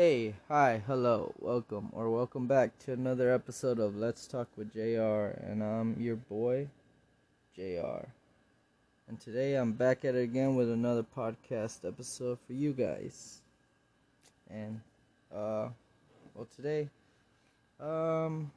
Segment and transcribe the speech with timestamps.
[0.00, 5.34] Hey, hi, hello, welcome, or welcome back to another episode of Let's Talk with JR,
[5.44, 6.68] and I'm your boy,
[7.56, 8.06] JR.
[9.08, 13.40] And today I'm back at it again with another podcast episode for you guys.
[14.48, 14.80] And,
[15.34, 15.70] uh,
[16.32, 16.88] well, today,
[17.80, 18.52] um,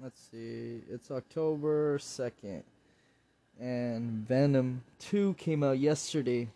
[0.00, 2.62] let's see, it's October 2nd,
[3.60, 6.48] and Venom 2 came out yesterday,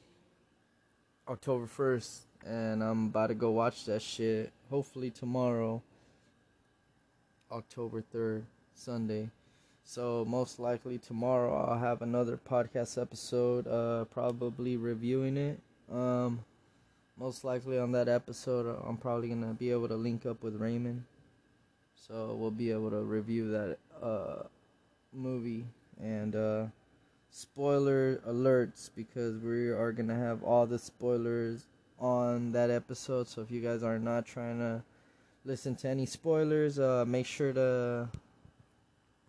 [1.28, 4.52] October 1st and I'm about to go watch that shit.
[4.70, 5.82] Hopefully tomorrow,
[7.50, 8.42] October 3rd,
[8.74, 9.30] Sunday.
[9.84, 15.60] So most likely tomorrow I'll have another podcast episode, uh, probably reviewing it.
[15.90, 16.44] Um,
[17.18, 21.04] most likely on that episode, I'm probably gonna be able to link up with Raymond,
[21.94, 24.44] so we'll be able to review that uh
[25.12, 25.66] movie
[26.00, 26.64] and uh
[27.30, 31.66] spoiler alerts because we are gonna have all the spoilers
[32.02, 33.28] on that episode.
[33.28, 34.82] So if you guys are not trying to
[35.44, 38.08] listen to any spoilers, uh, make sure to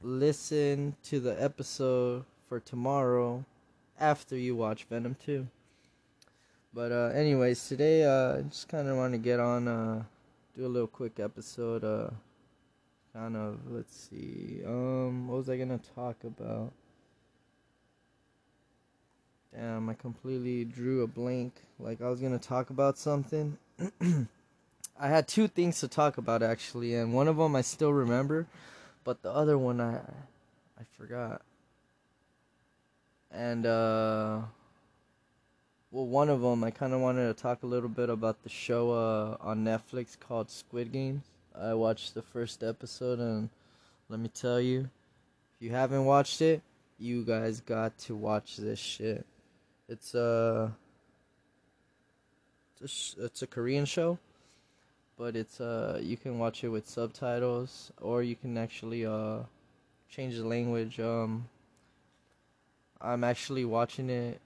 [0.01, 3.45] listen to the episode for tomorrow
[3.99, 5.47] after you watch Venom 2.
[6.73, 10.03] But uh, anyways, today uh, I just kind of want to get on, uh,
[10.57, 11.83] do a little quick episode.
[11.83, 12.09] Uh,
[13.13, 16.71] kind of let's see, um, what was I gonna talk about?
[19.55, 21.53] Damn, I completely drew a blank.
[21.79, 23.57] Like I was gonna talk about something.
[24.99, 28.47] I had two things to talk about actually, and one of them I still remember,
[29.03, 31.43] but the other one I I forgot.
[33.31, 34.41] And uh
[35.91, 38.49] well, one of them I kind of wanted to talk a little bit about the
[38.49, 41.25] show uh on Netflix called Squid Games.
[41.55, 43.49] I watched the first episode and
[44.09, 44.89] let me tell you,
[45.53, 46.63] if you haven't watched it,
[46.97, 49.27] you guys got to watch this shit.
[49.93, 50.73] It's a
[52.81, 54.17] it's a, it's a Korean show,
[55.19, 59.41] but it's uh you can watch it with subtitles or you can actually uh
[60.09, 60.99] change the language.
[60.99, 61.47] Um,
[62.99, 64.41] I'm actually watching it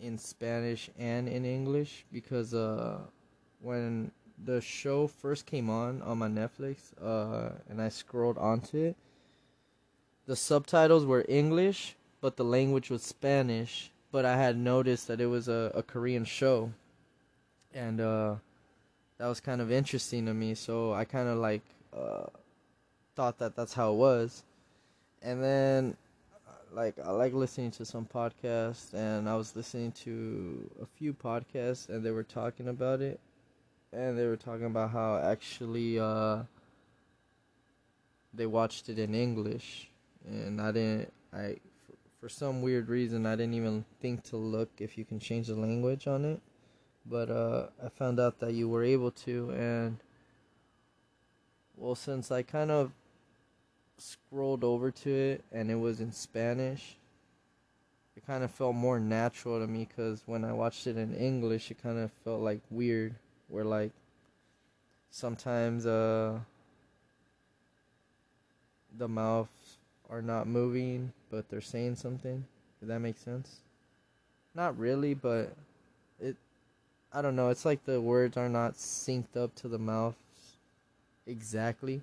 [0.00, 2.98] in Spanish and in English because uh
[3.62, 4.10] when
[4.44, 8.96] the show first came on on my Netflix uh and I scrolled onto it
[10.26, 15.26] the subtitles were English but the language was Spanish but I had noticed that it
[15.26, 16.72] was a, a Korean show,
[17.72, 18.34] and uh,
[19.18, 20.54] that was kind of interesting to me.
[20.54, 21.62] So I kind of like
[21.96, 22.26] uh,
[23.14, 24.42] thought that that's how it was,
[25.22, 25.96] and then
[26.72, 31.88] like I like listening to some podcasts, and I was listening to a few podcasts,
[31.88, 33.20] and they were talking about it,
[33.92, 36.38] and they were talking about how actually uh,
[38.34, 39.88] they watched it in English,
[40.26, 41.56] and I didn't I
[42.20, 45.54] for some weird reason I didn't even think to look if you can change the
[45.54, 46.40] language on it.
[47.06, 49.96] But uh, I found out that you were able to and
[51.76, 52.92] well since I kind of
[53.96, 56.96] scrolled over to it and it was in Spanish
[58.16, 61.70] it kind of felt more natural to me cuz when I watched it in English
[61.70, 63.14] it kind of felt like weird
[63.48, 63.92] where like
[65.10, 66.40] sometimes uh
[68.96, 69.48] the mouth
[70.10, 72.44] are not moving, but they're saying something.
[72.80, 73.60] Does that make sense?
[74.54, 75.54] Not really, but
[76.20, 76.36] it.
[77.12, 77.50] I don't know.
[77.50, 80.16] It's like the words are not synced up to the mouth
[81.26, 82.02] exactly.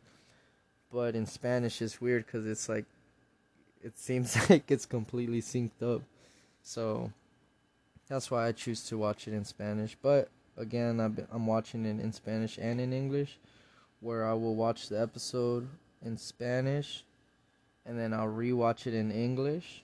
[0.92, 2.86] But in Spanish, it's weird because it's like.
[3.84, 6.02] It seems like it's completely synced up.
[6.64, 7.12] So.
[8.08, 9.98] That's why I choose to watch it in Spanish.
[10.02, 13.38] But again, I'm watching it in Spanish and in English,
[14.00, 15.68] where I will watch the episode
[16.06, 17.04] in Spanish
[17.88, 19.84] and then I'll rewatch it in English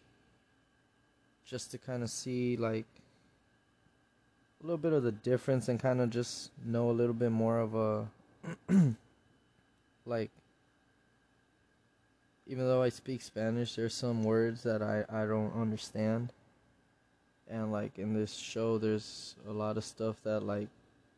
[1.46, 2.86] just to kind of see like
[4.62, 7.59] a little bit of the difference and kind of just know a little bit more
[7.59, 8.08] of a
[10.06, 10.31] like
[12.46, 16.34] even though I speak Spanish there's some words that I I don't understand.
[17.50, 20.68] And like in this show there's a lot of stuff that like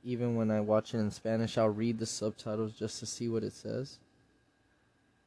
[0.04, 3.44] even when I watch it in Spanish I'll read the subtitles just to see what
[3.44, 3.98] it says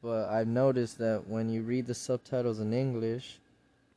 [0.01, 3.39] but I've noticed that when you read the subtitles in English,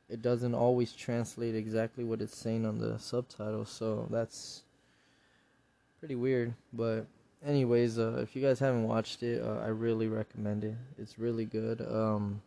[0.08, 3.70] it doesn't always translate exactly what it's saying on the subtitles.
[3.70, 4.62] So that's
[5.98, 6.54] pretty weird.
[6.72, 7.06] But
[7.44, 10.74] anyways, uh, if you guys haven't watched it, uh, I really recommend it.
[10.98, 11.80] It's really good.
[11.80, 12.42] Um,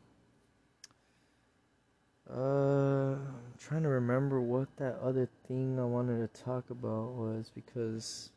[2.29, 7.51] uh, I'm trying to remember what that other thing I wanted to talk about was
[7.53, 8.31] because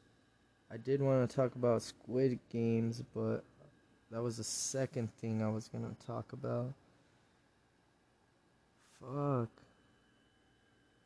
[0.70, 3.44] I did want to talk about Squid Games, but
[4.10, 6.72] that was the second thing I was gonna talk about.
[9.00, 9.49] Fuck.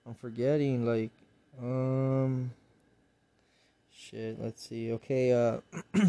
[0.07, 1.11] I'm forgetting, like,
[1.61, 2.51] um.
[3.93, 4.41] shit.
[4.41, 4.93] Let's see.
[4.93, 5.33] Okay.
[5.33, 5.59] Uh.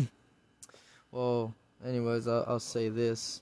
[1.11, 1.53] well,
[1.85, 3.41] anyways, I'll, I'll say this.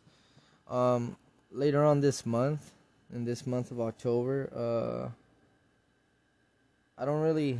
[0.69, 1.15] Um,
[1.51, 2.71] later on this month,
[3.13, 5.09] in this month of October, uh,
[7.01, 7.59] I don't really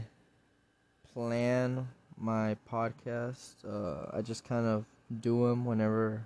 [1.13, 3.53] plan my podcast.
[3.67, 4.85] Uh, I just kind of
[5.19, 6.25] do them whenever,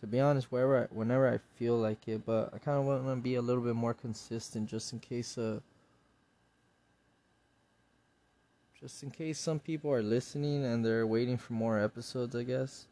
[0.00, 2.26] to be honest, wherever, I, whenever I feel like it.
[2.26, 5.38] But I kind of want to be a little bit more consistent, just in case.
[5.38, 5.60] Uh,
[8.84, 12.86] just in case some people are listening and they're waiting for more episodes, I guess.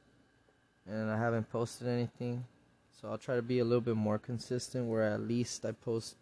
[0.86, 2.46] And I haven't posted anything.
[2.98, 6.16] So I'll try to be a little bit more consistent where at least I post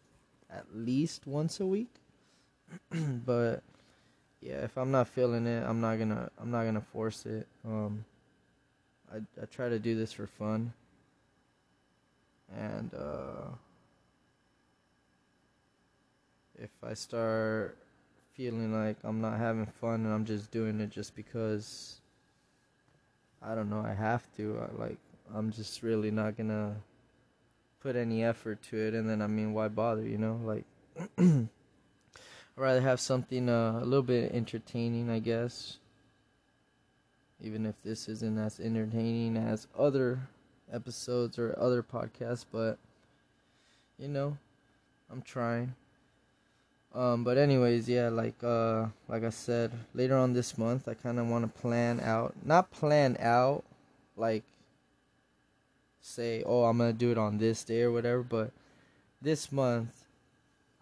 [0.50, 1.92] at least once a week.
[2.90, 3.62] but
[4.40, 7.46] yeah, if I'm not feeling it, I'm not gonna I'm not gonna force it.
[7.64, 8.04] Um
[9.12, 10.72] I I try to do this for fun.
[12.56, 13.54] And uh
[16.58, 17.78] if I start
[18.34, 22.00] feeling like I'm not having fun and I'm just doing it just because
[23.42, 24.58] I don't know, I have to.
[24.60, 24.98] I, like
[25.34, 26.76] I'm just really not gonna
[27.80, 30.02] put any effort to it, and then I mean, why bother?
[30.02, 30.64] You know, like
[31.18, 31.48] I'd
[32.56, 35.78] rather have something uh, a little bit entertaining, I guess.
[37.42, 40.20] Even if this isn't as entertaining as other
[40.72, 42.78] episodes or other podcasts, but
[43.98, 44.36] you know,
[45.10, 45.74] I'm trying.
[46.94, 51.18] Um, but anyways, yeah, like uh, like I said, later on this month, I kind
[51.18, 53.64] of want to plan out, not plan out,
[54.16, 54.42] like
[56.00, 58.22] say, oh, I'm gonna do it on this day or whatever.
[58.22, 58.50] But
[59.22, 60.04] this month,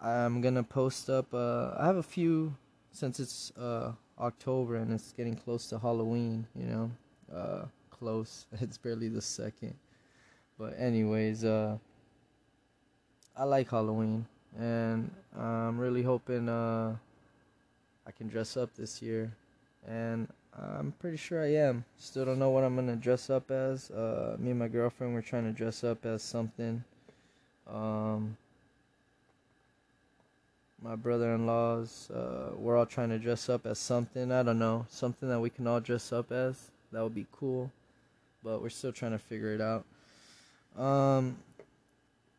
[0.00, 1.34] I'm gonna post up.
[1.34, 2.54] Uh, I have a few
[2.90, 6.46] since it's uh October and it's getting close to Halloween.
[6.54, 6.90] You know,
[7.34, 8.46] uh, close.
[8.60, 9.74] It's barely the second.
[10.58, 11.78] But anyways, uh,
[13.36, 14.26] I like Halloween
[14.58, 16.96] and I'm really hoping uh,
[18.06, 19.32] I can dress up this year,
[19.86, 21.84] and I'm pretty sure I am.
[21.98, 23.90] Still don't know what I'm gonna dress up as.
[23.90, 26.82] Uh, me and my girlfriend we're trying to dress up as something.
[27.66, 28.36] Um,
[30.82, 34.30] my brother-in-laws, uh, we're all trying to dress up as something.
[34.30, 36.70] I don't know, something that we can all dress up as.
[36.92, 37.70] That would be cool,
[38.42, 39.84] but we're still trying to figure it out.
[40.80, 41.38] Um,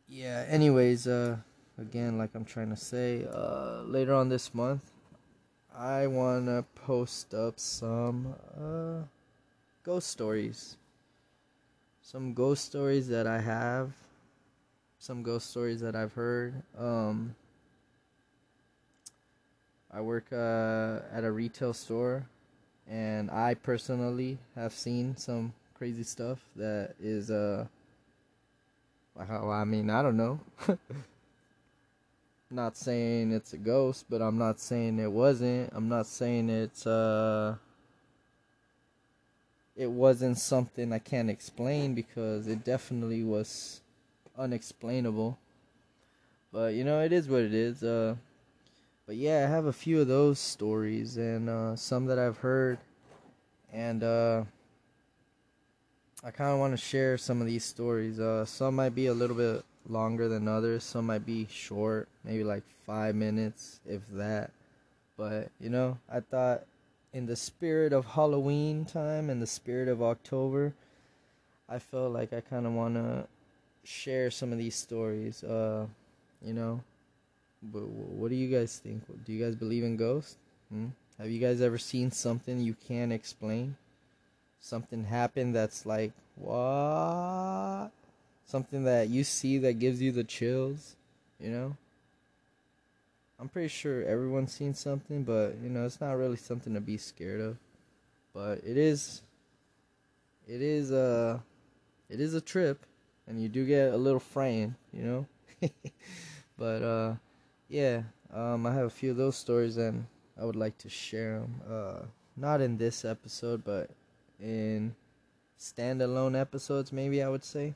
[0.07, 0.45] yeah.
[0.47, 1.37] Anyways, uh
[1.79, 4.91] again, like I'm trying to say, uh, later on this month,
[5.75, 9.05] I want to post up some uh,
[9.83, 10.77] ghost stories.
[12.01, 13.91] Some ghost stories that I have,
[14.97, 16.63] some ghost stories that I've heard.
[16.77, 17.35] Um,
[19.91, 22.25] I work uh, at a retail store,
[22.87, 27.65] and I personally have seen some crazy stuff that is uh.
[29.15, 30.39] Well, I mean, I don't know.
[32.51, 35.71] not saying it's a ghost, but I'm not saying it wasn't.
[35.73, 37.55] I'm not saying it's uh
[39.75, 43.81] it wasn't something I can't explain because it definitely was
[44.37, 45.37] unexplainable.
[46.51, 47.83] But you know, it is what it is.
[47.83, 48.15] Uh
[49.09, 52.77] but yeah, I have a few of those stories and uh some that I've heard
[53.73, 54.43] and uh
[56.23, 58.19] I kind of want to share some of these stories.
[58.19, 60.83] Uh some might be a little bit longer than others.
[60.83, 64.51] Some might be short, maybe like five minutes, if that.
[65.17, 66.65] But, you know, I thought
[67.11, 70.75] in the spirit of Halloween time and the spirit of October,
[71.67, 73.25] I felt like I kind of want to
[73.83, 75.43] share some of these stories.
[75.43, 75.87] Uh,
[76.45, 76.81] you know,
[77.61, 79.03] but what do you guys think?
[79.25, 80.37] Do you guys believe in ghosts?
[80.71, 80.87] Hmm?
[81.17, 83.75] Have you guys ever seen something you can't explain?
[84.61, 87.91] Something happened that's like, what?
[88.49, 90.95] something that you see that gives you the chills,
[91.39, 91.77] you know?
[93.39, 96.97] I'm pretty sure everyone's seen something, but you know, it's not really something to be
[96.97, 97.57] scared of.
[98.33, 99.21] But it is
[100.47, 101.39] it is a uh,
[102.09, 102.85] it is a trip
[103.27, 105.27] and you do get a little frightened, you know?
[106.57, 107.13] but uh
[107.69, 110.05] yeah, um I have a few of those stories and
[110.39, 111.99] I would like to share them uh
[112.35, 113.89] not in this episode, but
[114.39, 114.95] in
[115.59, 117.75] standalone episodes maybe I would say.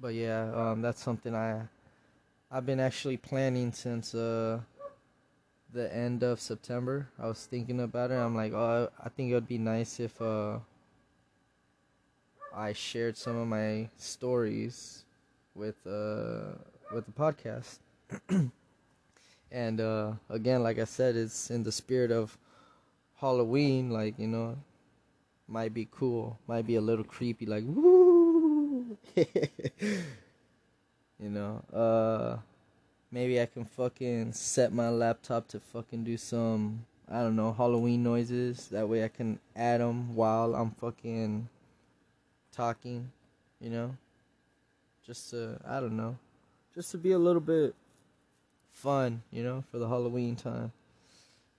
[0.00, 1.62] But yeah, um, that's something I
[2.50, 4.60] I've been actually planning since uh,
[5.72, 7.08] the end of September.
[7.18, 8.14] I was thinking about it.
[8.14, 10.60] I'm like, oh, I think it would be nice if uh,
[12.54, 15.04] I shared some of my stories
[15.54, 16.56] with uh,
[16.92, 17.78] with the podcast.
[19.52, 22.36] and uh, again, like I said, it's in the spirit of
[23.20, 23.90] Halloween.
[23.90, 24.56] Like you know,
[25.46, 27.46] might be cool, might be a little creepy.
[27.46, 30.02] Like woo you
[31.18, 32.38] know, uh,
[33.10, 38.02] maybe I can fucking set my laptop to fucking do some I don't know Halloween
[38.02, 38.68] noises.
[38.68, 41.48] That way I can add them while I'm fucking
[42.52, 43.10] talking,
[43.60, 43.96] you know.
[45.06, 46.16] Just to I don't know,
[46.74, 47.74] just to be a little bit
[48.78, 50.72] fun, you know, for the Halloween time.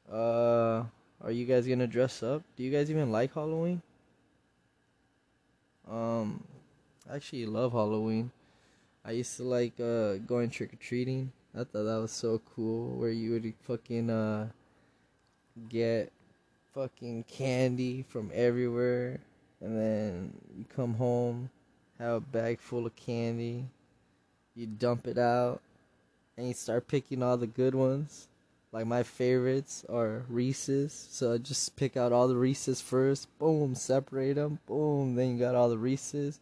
[0.09, 0.83] Uh,
[1.21, 2.43] are you guys gonna dress up?
[2.55, 3.81] Do you guys even like Halloween?
[5.89, 6.43] Um,
[7.09, 8.31] I actually love Halloween.
[9.03, 11.31] I used to like uh going trick or treating.
[11.53, 14.47] I thought that was so cool where you would fucking uh
[15.67, 16.13] get
[16.73, 19.19] fucking candy from everywhere
[19.59, 21.49] and then you come home,
[21.99, 23.65] have a bag full of candy,
[24.55, 25.61] you dump it out
[26.39, 28.29] and you start picking all the good ones.
[28.71, 33.27] Like my favorites are Reese's, so I just pick out all the Reese's first.
[33.39, 34.59] Boom, separate them.
[34.65, 36.39] Boom, then you got all the Reese's.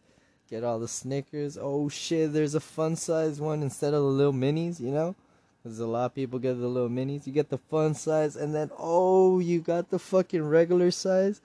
[0.48, 1.58] Get all the Snickers.
[1.60, 5.16] Oh shit, there's a fun size one instead of the little minis, you know?
[5.62, 7.26] Because a lot of people get the little minis.
[7.26, 11.40] You get the fun size, and then, oh, you got the fucking regular size.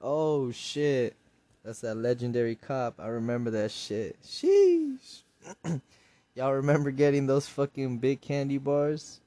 [0.00, 1.16] Oh shit.
[1.64, 3.00] That's that legendary cop.
[3.00, 4.16] I remember that shit.
[4.22, 5.22] Sheesh.
[6.34, 9.20] Y'all remember getting those fucking big candy bars?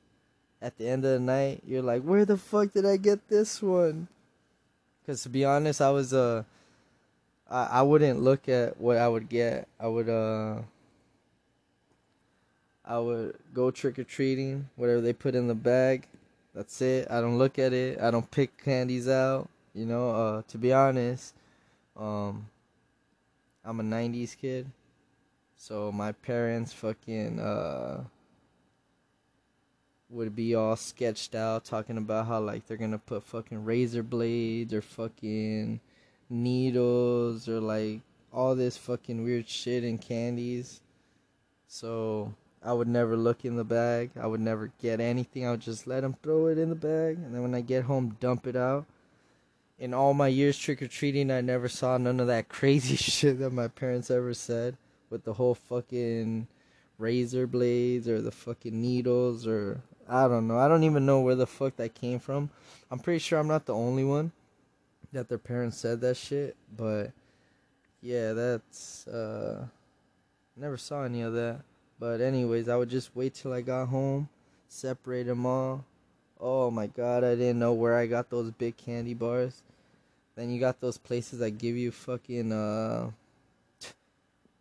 [0.61, 3.61] At the end of the night, you're like, where the fuck did I get this
[3.61, 4.07] one?
[5.01, 6.43] Because to be honest, I was, uh,
[7.49, 9.67] I, I wouldn't look at what I would get.
[9.79, 10.61] I would uh
[12.83, 16.07] I would go trick or treating, whatever they put in the bag.
[16.53, 17.07] That's it.
[17.09, 17.99] I don't look at it.
[17.99, 19.49] I don't pick candies out.
[19.73, 21.33] You know, uh to be honest,
[21.95, 22.47] um
[23.63, 24.67] I'm a 90s kid.
[25.57, 28.03] So my parents fucking uh
[30.09, 34.73] would be all sketched out talking about how like they're gonna put fucking razor blades
[34.73, 35.79] or fucking
[36.29, 40.81] needles or like all this fucking weird shit and candies.
[41.67, 42.33] So
[42.63, 44.11] I would never look in the bag.
[44.19, 45.45] I would never get anything.
[45.45, 47.83] I would just let them throw it in the bag, and then when I get
[47.83, 48.85] home, dump it out.
[49.77, 53.39] In all my years trick or treating, I never saw none of that crazy shit
[53.39, 54.77] that my parents ever said
[55.09, 56.47] with the whole fucking
[56.97, 60.57] razor blades or the fucking needles or I don't know.
[60.57, 62.49] I don't even know where the fuck that came from.
[62.91, 64.31] I'm pretty sure I'm not the only one
[65.11, 67.11] that their parents said that shit, but
[68.01, 69.65] yeah, that's uh
[70.55, 71.61] never saw any of that.
[71.99, 74.29] But anyways, I would just wait till I got home,
[74.67, 75.85] separate them all.
[76.39, 79.63] Oh my god, I didn't know where I got those big candy bars.
[80.35, 83.11] Then you got those places that give you fucking uh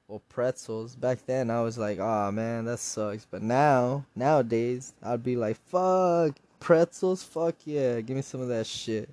[0.08, 0.94] well pretzels.
[0.94, 5.56] Back then I was like, "Oh man, that sucks." But now, nowadays, I'd be like,
[5.66, 9.08] "Fuck, pretzels, fuck yeah, give me some of that shit."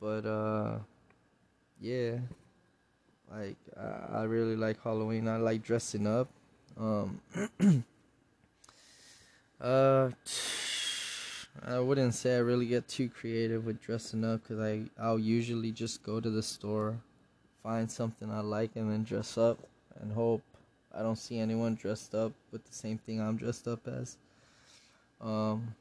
[0.00, 0.78] But uh
[1.80, 2.18] yeah.
[3.30, 5.28] Like I, I really like Halloween.
[5.28, 6.28] I like dressing up.
[6.78, 7.20] Um
[9.60, 10.10] uh
[11.64, 15.72] I wouldn't say I really get too creative with dressing up cuz I I'll usually
[15.72, 17.00] just go to the store,
[17.64, 19.58] find something I like and then dress up
[20.00, 20.42] and hope
[20.94, 24.16] I don't see anyone dressed up with the same thing I'm dressed up as.
[25.20, 25.74] Um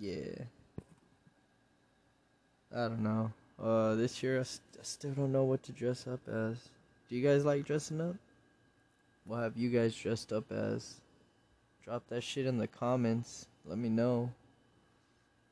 [0.00, 0.44] yeah.
[2.74, 3.32] I don't know.
[3.62, 6.56] Uh, this year I, st- I still don't know what to dress up as.
[7.08, 8.16] Do you guys like dressing up?
[9.26, 11.00] What have you guys dressed up as?
[11.84, 13.46] Drop that shit in the comments.
[13.66, 14.30] Let me know.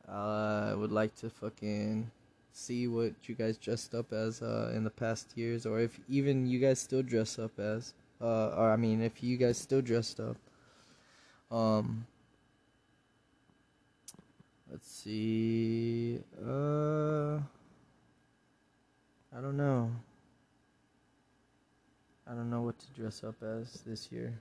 [0.09, 2.11] I would like to fucking
[2.53, 6.47] see what you guys dressed up as uh, in the past years, or if even
[6.47, 7.95] you guys still dress up as.
[8.21, 10.37] Uh, or I mean, if you guys still dressed up.
[11.51, 12.07] Um,
[14.71, 16.21] Let's see.
[16.41, 17.39] Uh,
[19.37, 19.91] I don't know.
[22.25, 24.41] I don't know what to dress up as this year.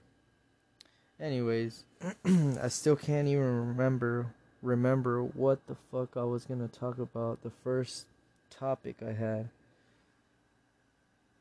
[1.19, 1.83] Anyways,
[2.61, 4.27] I still can't even remember
[4.61, 7.43] remember what the fuck I was gonna talk about.
[7.43, 8.05] The first
[8.49, 9.49] topic I had,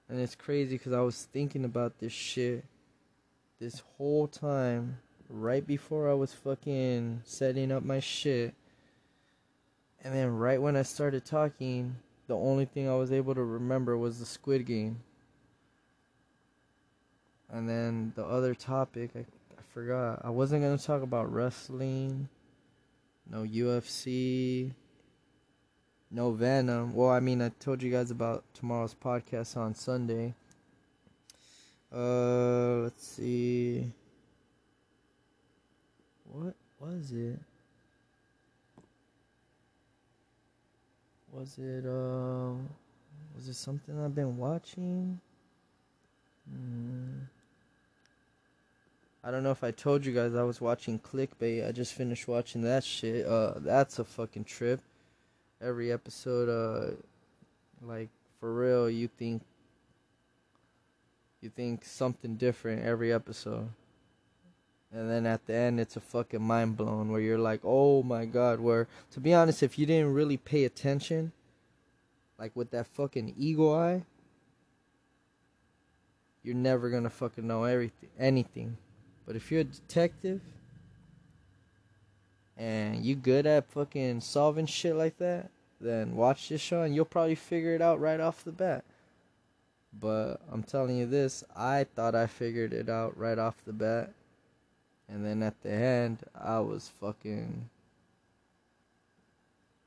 [0.08, 2.64] and it's crazy because I was thinking about this shit
[3.60, 4.98] this whole time,
[5.28, 8.54] right before I was fucking setting up my shit
[10.04, 11.96] and then right when I started talking,
[12.28, 15.00] the only thing I was able to remember was the Squid Game.
[17.50, 20.20] And then the other topic, I, I forgot.
[20.22, 22.28] I wasn't going to talk about wrestling,
[23.30, 24.72] no UFC,
[26.10, 26.94] no Venom.
[26.94, 30.34] Well, I mean, I told you guys about tomorrow's podcast on Sunday.
[31.92, 33.92] Uh, let's see.
[36.24, 37.38] What was it?
[41.32, 42.54] Was it uh
[43.36, 45.20] was it something I've been watching?
[46.50, 47.26] Mm.
[49.28, 51.68] I don't know if I told you guys I was watching Clickbait.
[51.68, 53.26] I just finished watching that shit.
[53.26, 54.80] Uh, that's a fucking trip.
[55.60, 56.94] Every episode, uh,
[57.86, 58.08] like
[58.40, 59.42] for real, you think
[61.42, 63.68] you think something different every episode.
[64.90, 68.24] And then at the end, it's a fucking mind blown where you're like, oh my
[68.24, 68.60] god.
[68.60, 71.32] Where, to be honest, if you didn't really pay attention,
[72.38, 74.04] like with that fucking eagle eye,
[76.42, 78.78] you're never gonna fucking know everything, anything.
[79.28, 80.40] But if you're a detective
[82.56, 85.50] and you good at fucking solving shit like that,
[85.82, 88.84] then watch this show and you'll probably figure it out right off the bat.
[89.92, 94.14] But I'm telling you this, I thought I figured it out right off the bat.
[95.10, 97.68] And then at the end, I was fucking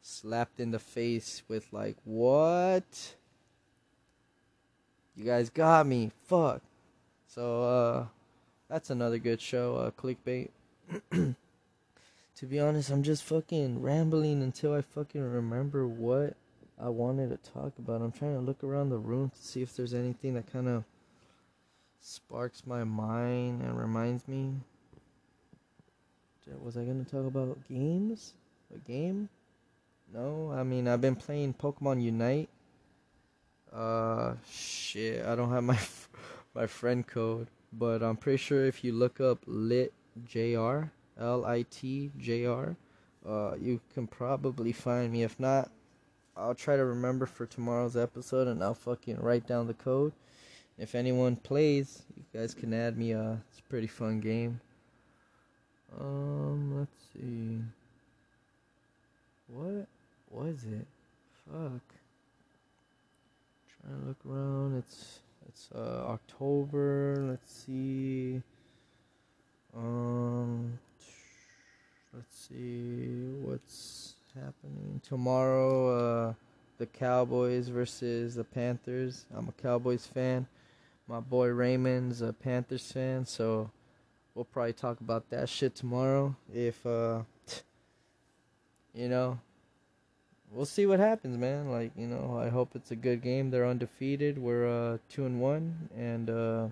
[0.04, 3.16] slapped in the face with like, "What?
[5.16, 6.12] You guys got me.
[6.28, 6.62] Fuck."
[7.28, 8.06] So uh
[8.72, 10.50] that's another good show, uh clickbait.
[11.12, 16.38] to be honest, I'm just fucking rambling until I fucking remember what
[16.82, 18.02] I wanted to talk about.
[18.02, 20.86] I'm trying to look around the room to see if there's anything that kind of
[22.00, 24.54] sparks my mind and reminds me.
[26.62, 28.34] Was I gonna talk about games?
[28.74, 29.30] A game?
[30.14, 32.50] No, I mean I've been playing Pokemon Unite.
[33.72, 35.80] Uh, shit, I don't have my
[36.56, 39.94] my friend code, but I'm pretty sure if you look up lit
[40.26, 40.84] jr
[41.18, 42.76] l i t j r,
[43.28, 45.24] uh, you can probably find me.
[45.24, 45.70] If not,
[46.36, 50.14] I'll try to remember for tomorrow's episode and I'll fucking write down the code.
[50.78, 53.14] If anyone plays, you guys can add me.
[53.14, 54.60] Uh, it's a pretty fun game.
[56.00, 57.60] Um, let's see.
[59.48, 59.88] What
[60.32, 60.88] was it?
[61.46, 61.84] Fuck.
[63.82, 64.78] Trying to look around.
[64.80, 65.20] It's
[65.52, 67.16] it's uh October.
[67.30, 68.42] Let's see.
[69.76, 70.80] Um,
[72.14, 76.30] let's see what's happening tomorrow.
[76.30, 76.34] Uh,
[76.78, 79.26] the Cowboys versus the Panthers.
[79.36, 80.48] I'm a Cowboys fan.
[81.08, 83.72] My boy Raymond's a Panthers fan, so
[84.36, 86.36] we'll probably talk about that shit tomorrow.
[86.54, 87.24] If uh,
[88.94, 89.40] you know,
[90.52, 91.72] we'll see what happens, man.
[91.72, 93.50] Like you know, I hope it's a good game.
[93.50, 94.38] They're undefeated.
[94.38, 96.68] We're uh two and one, and uh,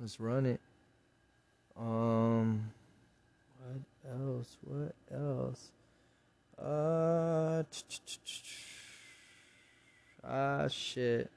[0.00, 0.60] let's run it.
[1.78, 2.70] Um.
[3.58, 4.56] What else?
[4.62, 5.70] What else?
[6.58, 7.62] Uh.
[10.26, 11.30] Ah, shit.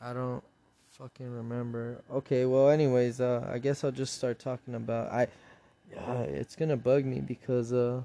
[0.00, 0.42] I don't
[0.92, 2.02] fucking remember.
[2.10, 5.12] Okay, well, anyways, uh, I guess I'll just start talking about.
[5.12, 5.28] I.
[5.92, 8.02] Yeah, it's gonna bug me because, uh,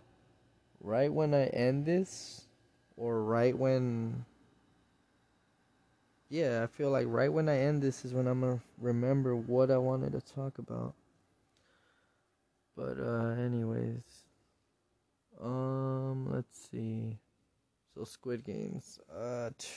[0.81, 2.45] right when I end this,
[2.97, 4.25] or right when.
[6.29, 9.71] Yeah, I feel like right when I end this is when I'm gonna remember what
[9.71, 10.93] I wanted to talk about.
[12.75, 14.03] But uh anyways.
[15.41, 17.17] Um let's see.
[17.93, 18.99] So Squid Games.
[19.13, 19.67] Uh t-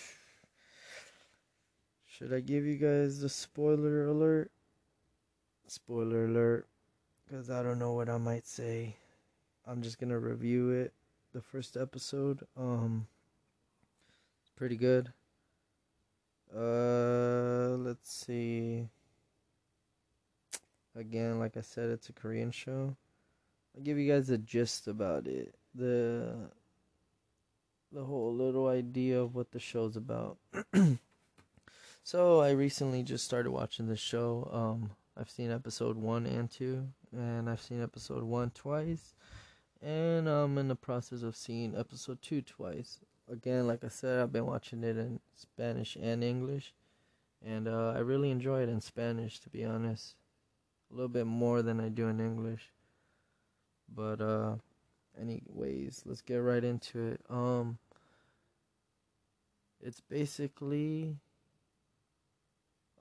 [2.06, 4.50] should I give you guys the spoiler alert?
[5.66, 6.68] Spoiler alert
[7.30, 8.96] cuz I don't know what I might say.
[9.66, 10.92] I'm just to review it
[11.32, 12.46] the first episode.
[12.56, 13.06] Um
[14.56, 15.12] pretty good.
[16.54, 18.88] Uh let's see.
[20.94, 22.96] Again, like I said, it's a Korean show.
[23.74, 25.54] I'll give you guys a gist about it.
[25.74, 26.50] The
[27.92, 30.38] the whole little idea of what the show's about.
[32.02, 34.48] so I recently just started watching the show.
[34.52, 39.14] Um, I've seen episode one and two, and I've seen episode one twice,
[39.82, 43.00] and I'm in the process of seeing episode two twice.
[43.30, 46.74] Again, like I said, I've been watching it in Spanish and English,
[47.44, 50.16] and uh, I really enjoy it in Spanish, to be honest
[50.92, 52.70] a little bit more than I do in English.
[53.94, 54.56] But uh
[55.20, 57.20] anyways, let's get right into it.
[57.28, 57.78] Um
[59.80, 61.16] it's basically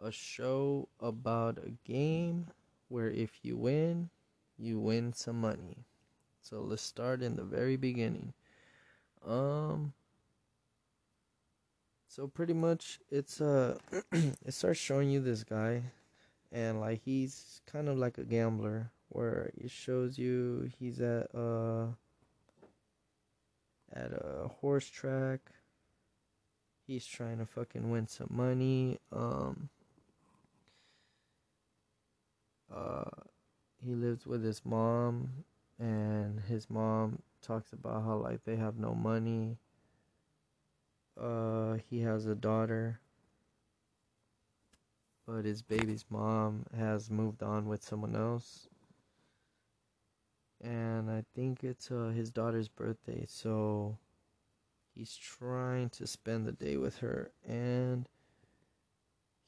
[0.02, 2.48] a show about a game
[2.88, 4.10] where if you win,
[4.58, 5.86] you win some money.
[6.41, 8.34] So let's start in the very beginning.
[9.25, 9.93] Um
[12.08, 13.77] so pretty much it's uh
[14.12, 15.84] it starts showing you this guy
[16.51, 21.86] and like he's kind of like a gambler where it shows you he's at uh
[23.93, 25.39] at a horse track
[26.86, 29.69] he's trying to fucking win some money um
[32.73, 33.10] uh
[33.86, 35.30] he lives with his mom
[35.82, 39.58] and his mom talks about how like they have no money
[41.20, 43.00] uh he has a daughter
[45.26, 48.67] but his baby's mom has moved on with someone else.
[50.62, 53.98] And I think it's uh, his daughter's birthday, so
[54.96, 57.32] he's trying to spend the day with her.
[57.48, 58.08] And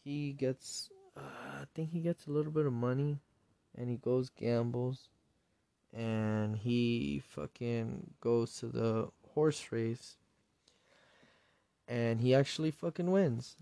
[0.03, 1.21] he gets, uh,
[1.61, 3.19] I think he gets a little bit of money,
[3.75, 5.09] and he goes gambles,
[5.95, 10.17] and he fucking goes to the horse race,
[11.87, 13.55] and he actually fucking wins.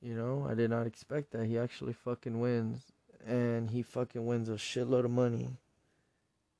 [0.00, 1.46] You know, I did not expect that.
[1.46, 2.92] He actually fucking wins.
[3.26, 5.50] And he fucking wins a shitload of money.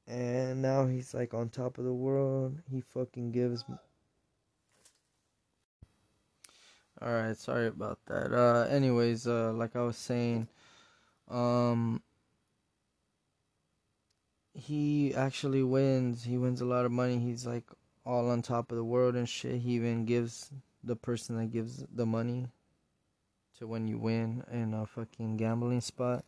[0.07, 2.59] And now he's like on top of the world.
[2.71, 3.67] He fucking gives.
[3.67, 3.77] Me.
[7.03, 8.31] Alright, sorry about that.
[8.31, 10.49] Uh, anyways, uh, like I was saying,
[11.31, 12.03] um,
[14.55, 16.25] he actually wins.
[16.25, 17.19] He wins a lot of money.
[17.19, 17.65] He's like
[18.05, 19.61] all on top of the world and shit.
[19.61, 20.51] He even gives
[20.83, 22.49] the person that gives the money
[23.59, 26.25] to when you win in a fucking gambling spot.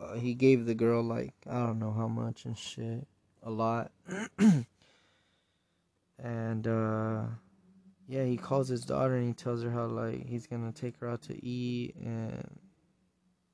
[0.00, 3.06] Uh, he gave the girl like I don't know how much and shit,
[3.42, 3.92] a lot.
[6.18, 7.22] and uh
[8.06, 11.08] yeah, he calls his daughter and he tells her how like he's gonna take her
[11.08, 12.44] out to eat and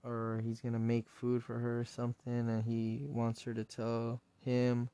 [0.02, 4.20] or he's gonna make food for her or something and he wants her to tell
[4.44, 4.88] him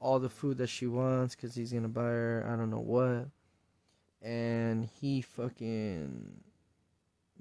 [0.00, 3.28] all the food that she wants because he's gonna buy her I don't know what
[4.20, 6.42] and he fucking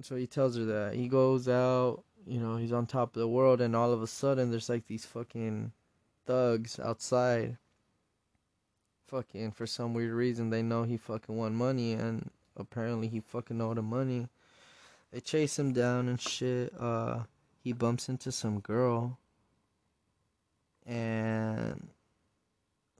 [0.01, 3.27] so he tells her that he goes out, you know, he's on top of the
[3.27, 5.71] world, and all of a sudden there's like these fucking
[6.25, 7.57] thugs outside.
[9.07, 13.61] Fucking for some weird reason they know he fucking won money, and apparently he fucking
[13.61, 14.27] owed them money.
[15.13, 16.73] They chase him down and shit.
[16.77, 17.19] Uh,
[17.63, 19.19] he bumps into some girl,
[20.87, 21.89] and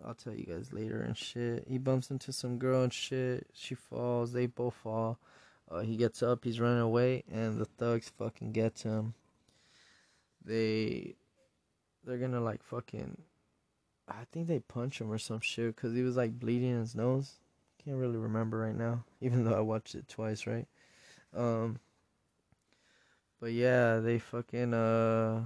[0.06, 1.66] I'll tell you guys later and shit.
[1.68, 3.48] He bumps into some girl and shit.
[3.54, 4.32] She falls.
[4.32, 5.18] They both fall.
[5.72, 9.16] Uh, he gets up, he's running away, and the thugs fucking get him.
[10.46, 11.16] They,
[12.06, 13.18] they're gonna like fucking,
[14.08, 16.94] I think they punch him or some shit because he was like bleeding in his
[16.94, 17.40] nose.
[17.84, 20.68] Can't really remember right now, even though I watched it twice, right?
[21.36, 21.80] Um,
[23.44, 25.42] but yeah, they fucking uh,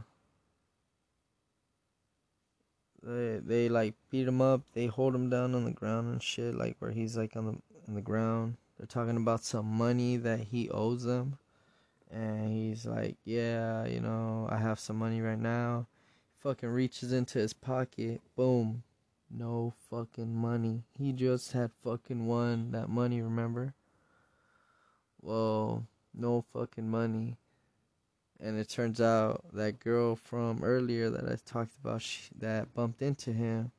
[3.02, 4.62] they they like beat him up.
[4.76, 7.56] They hold him down on the ground and shit, like where he's like on the
[7.88, 11.40] on the ground they're talking about some money that he owes them.
[12.12, 15.88] And he's like, Yeah, you know, I have some money right now.
[16.44, 18.22] Fucking reaches into his pocket.
[18.36, 18.84] Boom.
[19.32, 20.84] No fucking money.
[21.00, 23.74] He just had fucking won that money, remember?
[25.20, 27.38] Well, no fucking money.
[28.40, 33.02] And it turns out that girl from earlier that I talked about she, that bumped
[33.02, 33.72] into him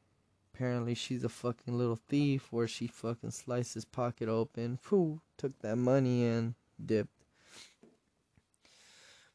[0.59, 5.57] apparently she's a fucking little thief where she fucking sliced his pocket open, Phew, took
[5.61, 7.23] that money and dipped.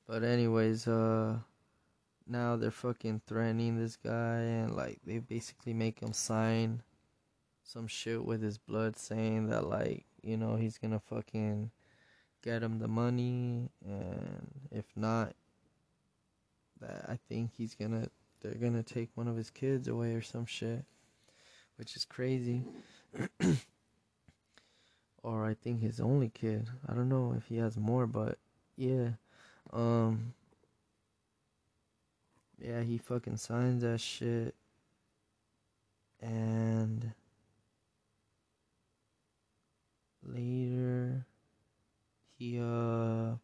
[0.05, 1.37] But anyways, uh
[2.27, 6.81] now they're fucking threatening this guy and like they basically make him sign
[7.63, 11.71] some shit with his blood saying that like, you know, he's gonna fucking
[12.43, 15.33] get him the money and if not
[16.81, 18.09] that I think he's gonna
[18.41, 20.85] they're gonna take one of his kids away or some shit
[21.77, 22.63] which is crazy.
[25.23, 26.67] or I think his only kid.
[26.87, 28.37] I don't know if he has more, but
[28.75, 29.09] yeah.
[29.71, 30.33] Um
[32.59, 34.55] Yeah, he fucking signs that shit.
[36.21, 37.11] And
[40.25, 41.25] later
[42.43, 43.35] he uh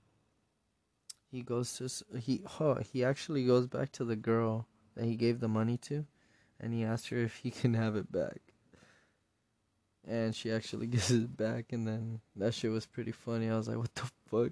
[1.32, 5.40] he goes to he oh, he actually goes back to the girl that he gave
[5.40, 6.06] the money to
[6.60, 8.40] and he asks her if he can have it back.
[10.08, 13.50] And she actually gives it back, and then that shit was pretty funny.
[13.50, 14.52] I was like, what the fuck?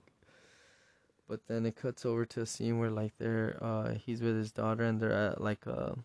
[1.28, 4.52] But then it cuts over to a scene where like they're uh he's with his
[4.52, 5.98] daughter and they're at like a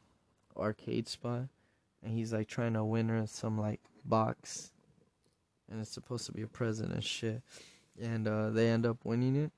[0.57, 1.45] arcade spot
[2.03, 4.73] and he's like trying to win her some like box
[5.71, 7.43] and it's supposed to be a present and shit.
[8.01, 9.53] And uh they end up winning it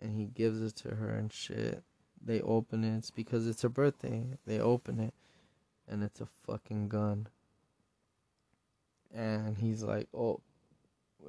[0.00, 1.82] and he gives it to her and shit.
[2.22, 4.24] They open it, it's because it's her birthday.
[4.46, 5.14] They open it
[5.88, 7.28] and it's a fucking gun.
[9.12, 10.40] And he's like, oh,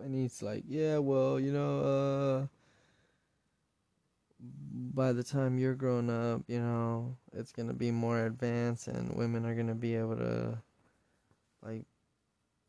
[0.04, 2.48] and he's like, yeah, well, you know, uh,
[4.94, 9.46] by the time you're grown up, you know, it's gonna be more advanced, and women
[9.46, 10.58] are gonna be able to,
[11.64, 11.86] like,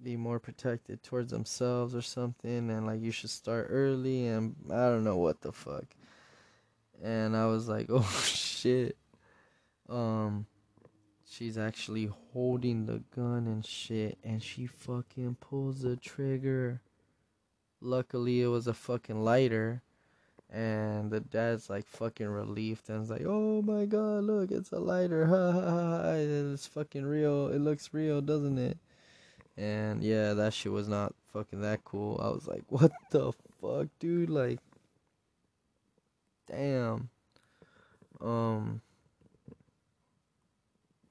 [0.03, 4.87] be more protected towards themselves or something, and like you should start early, and I
[4.89, 5.85] don't know what the fuck.
[7.03, 8.97] And I was like, oh shit.
[9.89, 10.47] Um,
[11.29, 16.81] she's actually holding the gun and shit and she fucking pulls the trigger
[17.81, 19.83] luckily it was a fucking lighter
[20.51, 24.79] And the dad's like fucking relieved and is like, "Oh my god, look, it's a
[24.81, 26.13] lighter, ha ha ha!
[26.15, 27.49] It's fucking real.
[27.49, 28.79] It looks real, doesn't it?"
[29.57, 32.21] And yeah, that shit was not fucking that cool.
[32.23, 34.61] I was like, "What the fuck, dude?" Like,
[36.47, 37.11] damn.
[38.21, 38.81] Um.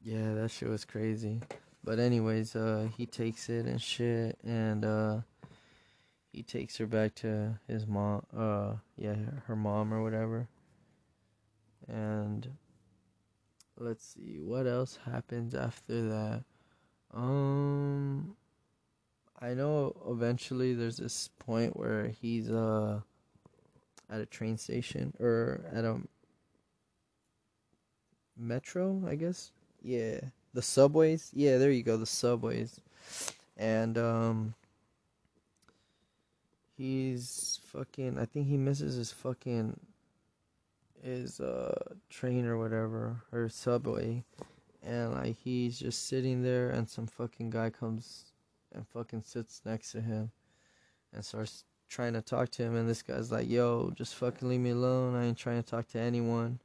[0.04, 1.42] Yeah, that shit was crazy.
[1.84, 5.18] But anyways, uh, he takes it and shit, and uh,
[6.32, 8.24] he takes her back to his mom.
[8.36, 10.48] Uh, yeah, her mom or whatever.
[11.88, 12.48] And
[13.78, 16.44] let's see what else happens after that.
[17.14, 17.71] Um,
[19.42, 23.02] I know eventually there's this point where he's uh
[24.10, 26.00] at a train station or at a
[28.38, 29.52] metro, I guess.
[29.82, 30.20] Yeah,
[30.54, 31.32] the subways.
[31.34, 32.80] Yeah, there you go, the subways.
[33.58, 34.54] And um
[36.78, 39.80] he's fucking I think he misses his fucking
[41.02, 44.24] his uh train or whatever or subway
[44.84, 48.31] and like he's just sitting there and some fucking guy comes
[48.74, 50.32] and fucking sits next to him
[51.14, 54.62] and starts trying to talk to him and this guy's like yo just fucking leave
[54.62, 56.60] me alone i ain't trying to talk to anyone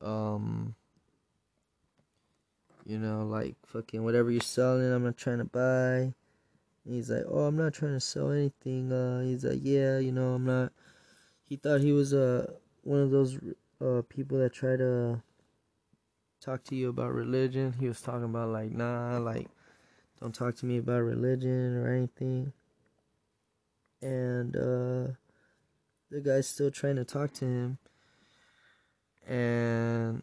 [0.00, 0.74] um
[2.84, 6.12] you know, like fucking whatever you're selling, I'm not trying to buy.
[6.84, 8.92] And he's like, oh, I'm not trying to sell anything.
[8.92, 10.72] Uh, he's like, yeah, you know, I'm not.
[11.44, 12.50] He thought he was uh
[12.82, 13.38] one of those
[13.80, 15.22] uh people that try to
[16.40, 17.74] talk to you about religion.
[17.78, 19.48] He was talking about like, nah, like,
[20.22, 22.52] don't talk to me about religion or anything.
[24.00, 25.14] And uh,
[26.10, 27.78] the guy's still trying to talk to him,
[29.28, 30.22] and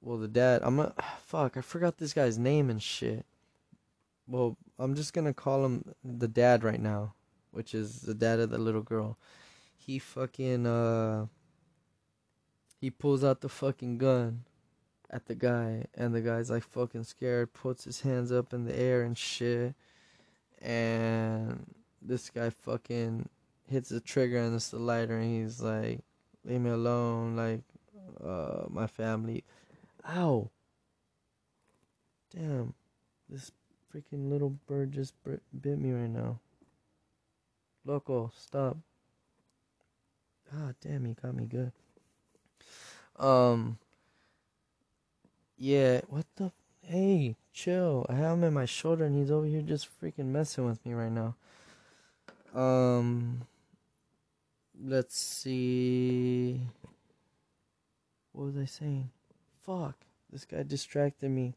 [0.00, 0.62] well, the dad.
[0.62, 0.92] I'm a
[1.24, 1.56] fuck.
[1.56, 3.26] I forgot this guy's name and shit.
[4.26, 7.14] Well, I'm just gonna call him the dad right now,
[7.50, 9.18] which is the dad of the little girl.
[9.76, 11.26] He fucking uh.
[12.80, 14.44] He pulls out the fucking gun
[15.10, 18.78] at the guy, and the guy's like fucking scared, puts his hands up in the
[18.78, 19.74] air and shit.
[20.60, 23.28] And this guy fucking
[23.68, 26.00] hits the trigger and it's the lighter, and he's like,
[26.44, 27.62] "Leave me alone, like,
[28.22, 29.44] uh, my family."
[30.08, 30.50] Ow.
[32.34, 32.74] Damn.
[33.28, 33.52] This
[33.92, 36.40] freaking little bird just bit me right now.
[37.84, 38.76] Loco, stop.
[40.52, 41.72] Ah, damn, he got me good.
[43.16, 43.78] Um.
[45.58, 46.52] Yeah, what the?
[46.82, 48.06] Hey, chill.
[48.08, 50.94] I have him in my shoulder and he's over here just freaking messing with me
[50.94, 51.34] right now.
[52.54, 53.42] Um.
[54.80, 56.60] Let's see.
[58.32, 59.10] What was I saying?
[59.68, 59.96] fuck?
[60.32, 61.52] This guy distracted me.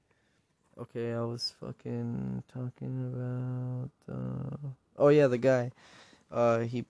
[0.77, 4.13] Okay, I was fucking talking about.
[4.13, 4.67] Uh...
[4.97, 5.71] Oh yeah, the guy.
[6.29, 6.83] Uh, he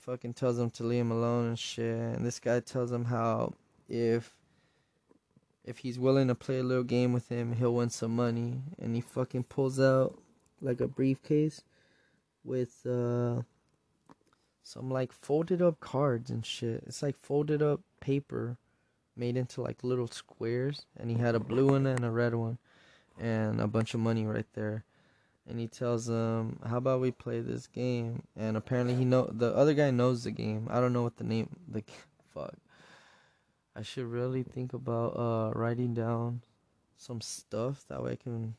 [0.00, 1.96] fucking tells him to leave him alone and shit.
[1.96, 3.54] And this guy tells him how
[3.88, 4.34] if
[5.66, 8.62] if he's willing to play a little game with him, he'll win some money.
[8.78, 10.18] And he fucking pulls out
[10.62, 11.62] like a briefcase
[12.44, 13.42] with uh
[14.62, 16.84] some like folded up cards and shit.
[16.86, 18.56] It's like folded up paper
[19.16, 22.58] made into like little squares, and he had a blue one and a red one,
[23.18, 24.84] and a bunch of money right there.
[25.48, 29.54] And he tells them, "How about we play this game?" And apparently he know the
[29.54, 30.68] other guy knows the game.
[30.70, 31.82] I don't know what the name the
[32.34, 32.54] fuck.
[33.76, 36.42] I should really think about uh writing down
[36.96, 38.54] some stuff that way I can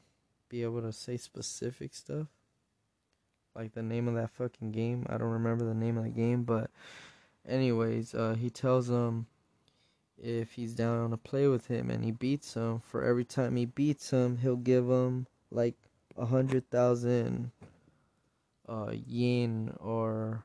[0.47, 2.27] be able to say specific stuff.
[3.55, 5.05] Like the name of that fucking game.
[5.09, 6.69] I don't remember the name of the game, but
[7.47, 9.25] anyways, uh he tells them
[10.21, 13.65] if he's down to play with him and he beats him, for every time he
[13.65, 15.75] beats him, he'll give him like
[16.15, 17.51] a hundred thousand
[18.67, 20.43] uh, yen or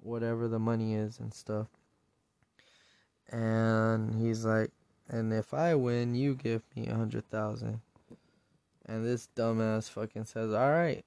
[0.00, 1.68] whatever the money is and stuff.
[3.32, 4.70] And he's like,
[5.08, 7.80] and if I win, you give me a hundred thousand.
[8.86, 11.04] And this dumbass fucking says, all right,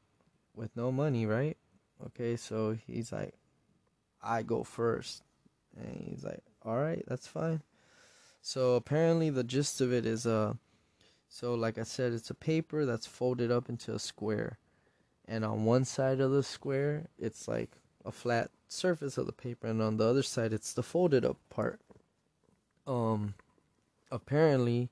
[0.56, 1.58] with no money, right?
[2.08, 3.34] Okay, so he's like,
[4.24, 5.24] I go first.
[5.78, 7.62] And he's like, all right, that's fine.
[8.42, 10.54] So apparently the gist of it is uh
[11.28, 14.60] so like I said it's a paper that's folded up into a square.
[15.28, 17.72] And on one side of the square it's like
[18.06, 21.38] a flat surface of the paper and on the other side it's the folded up
[21.50, 21.82] part.
[22.88, 23.36] Um
[24.12, 24.89] apparently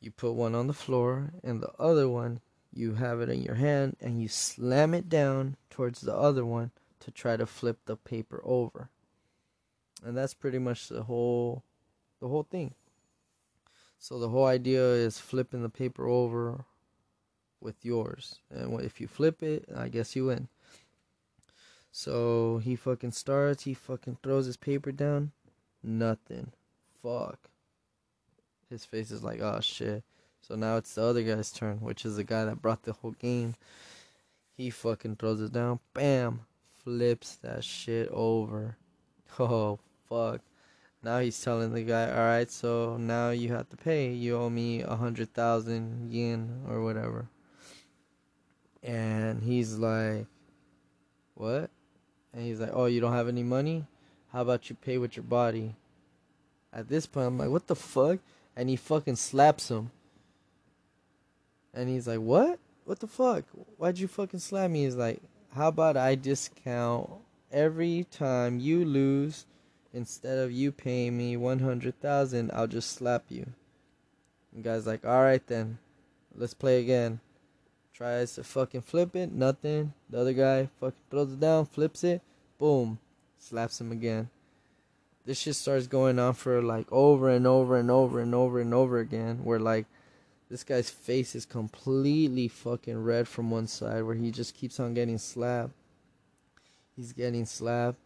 [0.00, 2.40] you put one on the floor and the other one
[2.72, 6.70] you have it in your hand and you slam it down towards the other one
[7.00, 8.88] to try to flip the paper over.
[10.04, 11.64] And that's pretty much the whole
[12.20, 12.74] the whole thing.
[13.98, 16.64] So the whole idea is flipping the paper over
[17.60, 18.38] with yours.
[18.50, 20.48] And if you flip it, I guess you win.
[21.92, 25.32] So he fucking starts, he fucking throws his paper down.
[25.82, 26.52] Nothing.
[27.02, 27.38] Fuck.
[28.68, 30.04] His face is like, oh shit.
[30.40, 33.12] So now it's the other guy's turn, which is the guy that brought the whole
[33.12, 33.54] game.
[34.56, 35.80] He fucking throws it down.
[35.94, 36.40] Bam.
[36.84, 38.76] Flips that shit over.
[39.38, 40.40] Oh, fuck.
[41.04, 44.12] Now he's telling the guy, alright, so now you have to pay.
[44.12, 47.28] You owe me a hundred thousand yen or whatever.
[48.82, 50.26] And he's like,
[51.34, 51.70] what?
[52.34, 53.86] And he's like, oh, you don't have any money?
[54.32, 55.76] How about you pay with your body?
[56.72, 58.18] At this point, I'm like, what the fuck?
[58.56, 59.90] And he fucking slaps him.
[61.74, 62.58] And he's like, what?
[62.84, 63.44] What the fuck?
[63.76, 64.84] Why'd you fucking slap me?
[64.84, 65.20] He's like,
[65.54, 67.10] how about I discount
[67.52, 69.46] every time you lose
[69.92, 73.46] instead of you paying me 100,000, I'll just slap you.
[74.54, 75.78] And guy's like, "All right then.
[76.34, 77.20] Let's play again."
[77.92, 79.92] Tries to fucking flip it, nothing.
[80.08, 82.22] The other guy fucking throws it down, flips it,
[82.58, 82.98] boom,
[83.38, 84.30] slaps him again.
[85.26, 88.72] This shit starts going on for like over and over and over and over and
[88.72, 89.86] over again where like
[90.50, 94.94] this guy's face is completely fucking red from one side where he just keeps on
[94.94, 95.72] getting slapped.
[96.96, 97.98] He's getting slapped.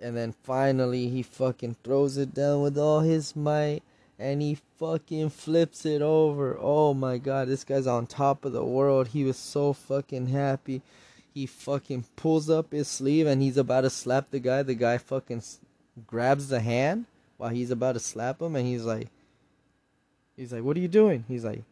[0.00, 3.82] And then finally he fucking throws it down with all his might
[4.18, 6.56] and he fucking flips it over.
[6.60, 9.08] Oh my god, this guy's on top of the world.
[9.08, 10.82] He was so fucking happy.
[11.34, 14.62] He fucking pulls up his sleeve and he's about to slap the guy.
[14.62, 15.42] The guy fucking
[16.06, 19.08] grabs the hand while he's about to slap him and he's like
[20.36, 21.62] he's like, "What are you doing?" He's like,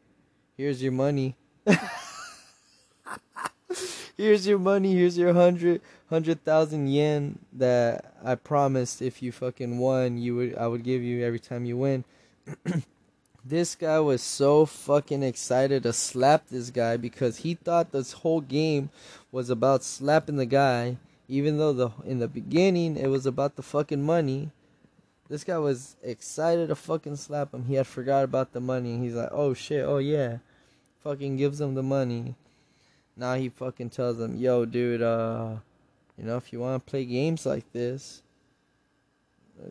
[0.57, 1.37] here's your money.
[4.17, 4.95] here's your money.
[4.95, 5.81] Here's your hundred
[6.11, 11.03] hundred thousand yen that I promised if you fucking won, you would I would give
[11.03, 12.05] you every time you win.
[13.45, 18.43] this guy was so fucking excited to slap this guy because he thought this whole
[18.43, 18.91] game
[19.33, 20.99] was about slapping the guy,
[21.31, 24.51] even though the in the beginning it was about the fucking money.
[25.29, 27.67] This guy was excited to fucking slap him.
[27.67, 28.95] He had forgot about the money.
[28.95, 30.39] And he's like, oh shit, oh yeah
[31.03, 32.35] fucking gives him the money.
[33.17, 35.57] Now he fucking tells him, yo, dude, uh,
[36.17, 38.23] you know, if you want to play games like this,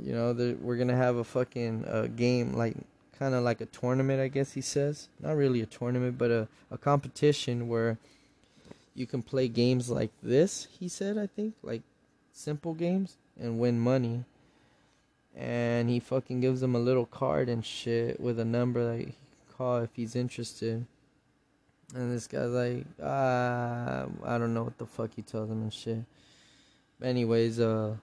[0.01, 2.75] you know, we're gonna have a fucking uh, game like
[3.17, 5.09] kind of like a tournament, I guess he says.
[5.19, 7.97] Not really a tournament, but a, a competition where
[8.93, 11.81] you can play games like this, he said, I think, like
[12.31, 14.23] simple games and win money.
[15.35, 19.05] And he fucking gives him a little card and shit with a number that he
[19.05, 19.15] can
[19.57, 20.85] call if he's interested.
[21.95, 25.73] And this guy's like, ah, I don't know what the fuck he tells him and
[25.73, 26.03] shit.
[27.01, 27.95] anyways, uh,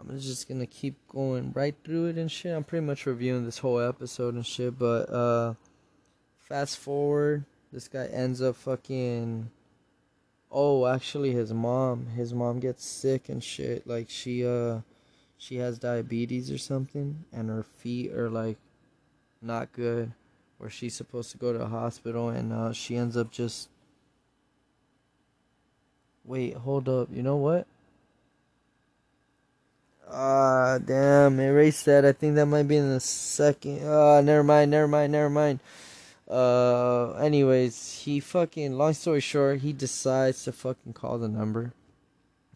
[0.00, 2.54] I'm just gonna keep going right through it and shit.
[2.54, 5.54] I'm pretty much reviewing this whole episode and shit, but uh,
[6.38, 9.50] fast forward, this guy ends up fucking.
[10.50, 13.86] Oh, actually, his mom, his mom gets sick and shit.
[13.86, 14.80] Like she, uh,
[15.38, 18.58] she has diabetes or something, and her feet are like
[19.40, 20.12] not good
[20.62, 23.68] where she's supposed to go to the hospital and uh, she ends up just
[26.24, 27.66] wait hold up you know what
[30.08, 34.44] ah uh, damn erase that i think that might be in the second uh never
[34.44, 35.58] mind never mind never mind
[36.32, 41.72] uh anyways he fucking long story short he decides to fucking call the number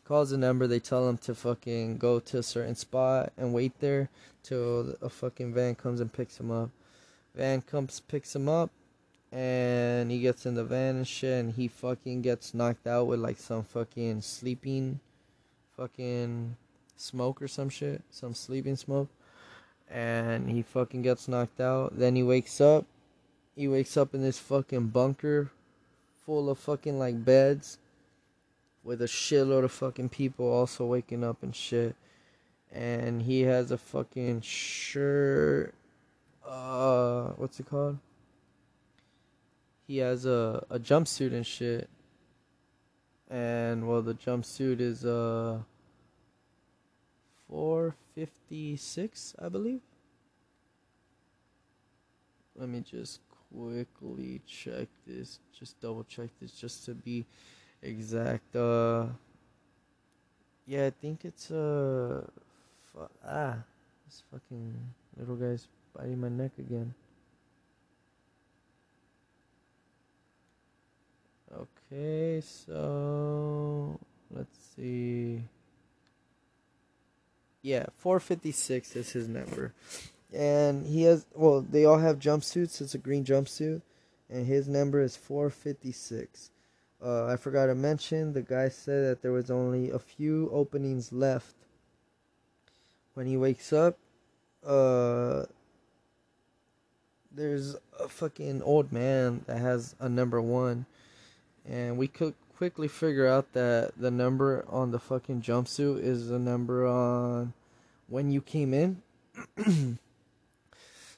[0.05, 3.79] calls the number they tell him to fucking go to a certain spot and wait
[3.81, 4.09] there
[4.43, 6.71] till a fucking van comes and picks him up
[7.37, 8.71] Van comes, picks him up,
[9.31, 13.21] and he gets in the van and shit, and he fucking gets knocked out with
[13.21, 14.99] like some fucking sleeping,
[15.77, 16.57] fucking
[16.97, 19.11] smoke or some shit, some sleeping smoke,
[19.91, 21.99] and he fucking gets knocked out.
[21.99, 22.87] Then he wakes up.
[23.57, 25.51] He wakes up in this fucking bunker,
[26.25, 27.79] full of fucking like beds,
[28.85, 31.97] with a shitload of fucking people also waking up and shit.
[32.71, 35.75] And he has a fucking shirt
[36.47, 37.99] uh what's it called?
[39.87, 41.89] He has a a jumpsuit and shit.
[43.31, 45.61] And well the jumpsuit is uh
[47.49, 49.81] 456, I believe.
[52.57, 53.21] Let me just
[53.53, 55.39] quickly check this.
[55.59, 57.25] Just double check this just to be
[57.83, 58.55] exact.
[58.57, 59.07] Uh
[60.67, 62.27] yeah, I think it's uh
[62.93, 63.57] fu- ah
[64.07, 64.75] this fucking
[65.17, 66.95] little guy's biting my neck again.
[71.53, 73.99] Okay, so
[74.31, 75.43] let's see.
[77.63, 79.73] Yeah, 456 is his number.
[80.33, 82.81] And he has, well, they all have jumpsuits.
[82.81, 83.83] It's a green jumpsuit.
[84.29, 86.51] And his number is 456.
[87.05, 91.13] uh, I forgot to mention the guy said that there was only a few openings
[91.13, 91.55] left.
[93.15, 93.99] When he wakes up,
[94.67, 95.45] uh,
[97.37, 100.87] there's a fucking old man that has a number one,
[101.65, 106.39] and we could quickly figure out that the number on the fucking jumpsuit is the
[106.39, 107.53] number on
[108.09, 109.03] when you came in.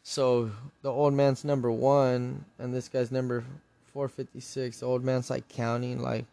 [0.08, 0.50] so
[0.80, 3.44] the old man's number one, and this guy's number
[3.92, 4.80] 456.
[4.80, 6.24] The old man's like counting like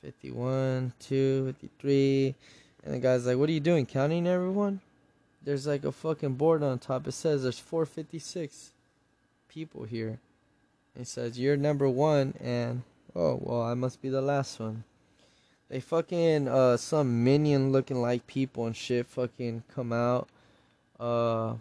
[0.00, 2.34] 51, 2, 53.
[2.84, 3.84] And the guy's like, What are you doing?
[3.84, 4.80] Counting everyone?
[5.44, 7.06] There's like a fucking board on top.
[7.06, 8.70] It says there's 456
[9.48, 10.18] people here.
[10.96, 14.84] He says, You're number one, and oh, well, I must be the last one.
[15.68, 20.30] They fucking, uh, some minion looking like people and shit fucking come out.
[20.98, 21.56] Uh,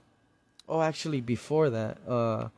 [0.67, 2.49] oh, actually, before that, uh,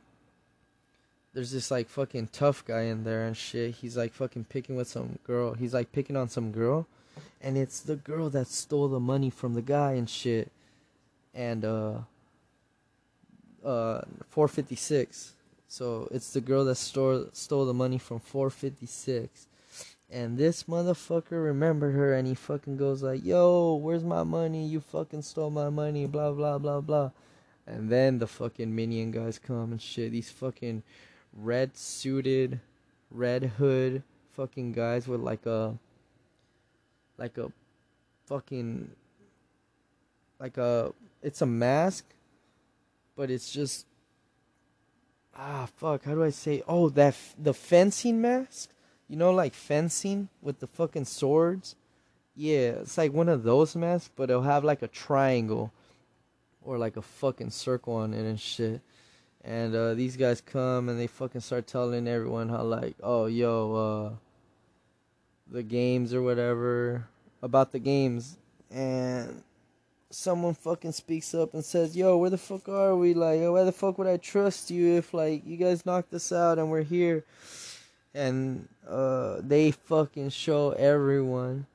[1.34, 3.76] there's this like fucking tough guy in there and shit.
[3.76, 5.54] He's like fucking picking with some girl.
[5.54, 6.88] He's like picking on some girl,
[7.42, 10.52] and it's the girl that stole the money from the guy and shit.
[11.34, 12.00] And uh,
[13.66, 15.34] uh, 456.
[15.68, 19.48] So it's the girl that stole stole the money from 456.
[20.12, 24.68] And this motherfucker remembered her and he fucking goes like, Yo, where's my money?
[24.68, 27.10] You fucking stole my money, blah blah blah blah.
[27.66, 30.12] And then the fucking minion guys come and shit.
[30.12, 30.84] These fucking
[31.34, 32.60] red suited,
[33.10, 34.04] red hood
[34.34, 35.78] fucking guys with like a
[37.18, 37.52] like a
[38.26, 38.90] fucking
[40.40, 40.92] like a
[41.22, 42.06] it's a mask
[43.16, 43.86] but it's just
[45.38, 48.72] ah fuck how do i say oh that the fencing mask
[49.08, 51.76] you know like fencing with the fucking swords
[52.36, 55.72] yeah it's like one of those masks but it'll have like a triangle
[56.66, 58.82] or like a fucking circle on it and shit
[59.44, 63.76] and uh, these guys come and they fucking start telling everyone how like, oh yo,
[63.76, 64.16] uh,
[65.52, 67.06] the games or whatever
[67.42, 68.38] about the games,
[68.72, 69.44] and
[70.10, 73.14] someone fucking speaks up and says, yo, where the fuck are we?
[73.14, 76.58] Like, why the fuck would I trust you if like you guys knocked us out
[76.58, 77.26] and we're here?
[78.16, 81.66] And uh, they fucking show everyone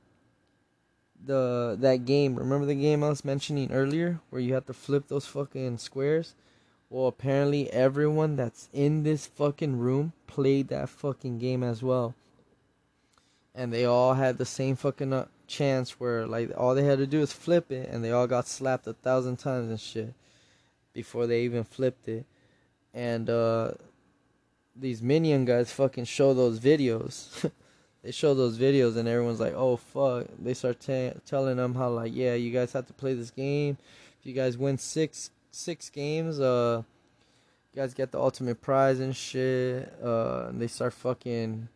[1.25, 2.35] the that game.
[2.35, 6.35] Remember the game I was mentioning earlier where you have to flip those fucking squares?
[6.89, 12.15] Well, apparently everyone that's in this fucking room played that fucking game as well.
[13.53, 17.07] And they all had the same fucking uh, chance where like all they had to
[17.07, 20.13] do is flip it and they all got slapped a thousand times and shit
[20.93, 22.25] before they even flipped it.
[22.93, 23.73] And uh
[24.75, 27.51] these minion guys fucking show those videos.
[28.03, 31.89] they show those videos and everyone's like, "Oh fuck." They start t- telling them how
[31.89, 33.77] like, "Yeah, you guys have to play this game.
[34.19, 36.83] If you guys win 6 six games, uh,
[37.73, 39.93] you guys get the ultimate prize and shit.
[40.03, 41.67] Uh, and they start fucking.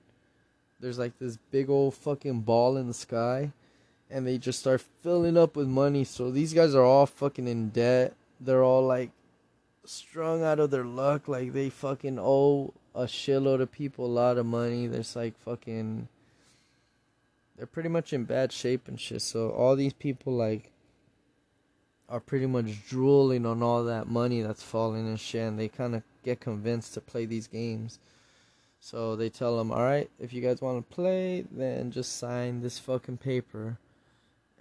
[0.79, 3.51] There's like this big old fucking ball in the sky,
[4.09, 6.03] and they just start filling up with money.
[6.03, 8.13] So these guys are all fucking in debt.
[8.39, 9.11] They're all like
[9.85, 11.27] strung out of their luck.
[11.27, 14.87] Like they fucking owe a shitload of people a lot of money.
[14.87, 16.09] There's like fucking.
[17.63, 19.21] They're pretty much in bad shape and shit.
[19.21, 20.73] So all these people like
[22.09, 25.95] are pretty much drooling on all that money that's falling and shit, and they kind
[25.95, 27.99] of get convinced to play these games.
[28.81, 32.59] So they tell them, all right, if you guys want to play, then just sign
[32.59, 33.77] this fucking paper.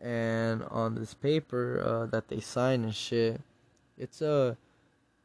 [0.01, 3.41] And on this paper uh, that they sign and shit,
[3.99, 4.55] it's a uh,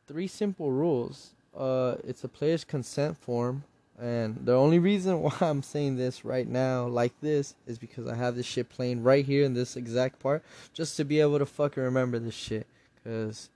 [0.08, 1.36] three simple rules.
[1.56, 3.66] Uh, it's a player's consent form
[4.00, 8.16] and the only reason why I'm saying this right now, like this, is because I
[8.16, 10.44] have this shit playing right here in this exact part,
[10.74, 12.68] just to be able to fucking remember this shit.
[13.04, 13.50] Cause,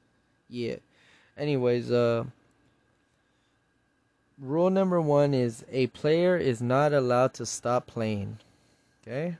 [0.49, 0.77] yeah.
[1.37, 2.25] Anyways, uh,
[4.39, 8.37] rule number one is a player is not allowed to stop playing.
[9.01, 9.37] Okay.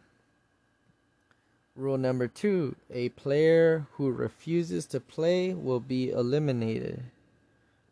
[1.76, 7.04] Rule number two: a player who refuses to play will be eliminated.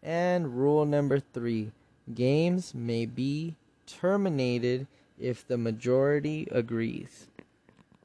[0.01, 1.71] And rule number three
[2.13, 3.55] Games may be
[3.85, 4.87] terminated
[5.19, 7.27] if the majority agrees.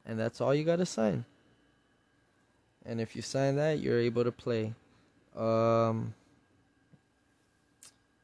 [0.05, 1.25] And that's all you got to sign.
[2.85, 4.73] And if you sign that, you're able to play.
[5.35, 6.13] Um,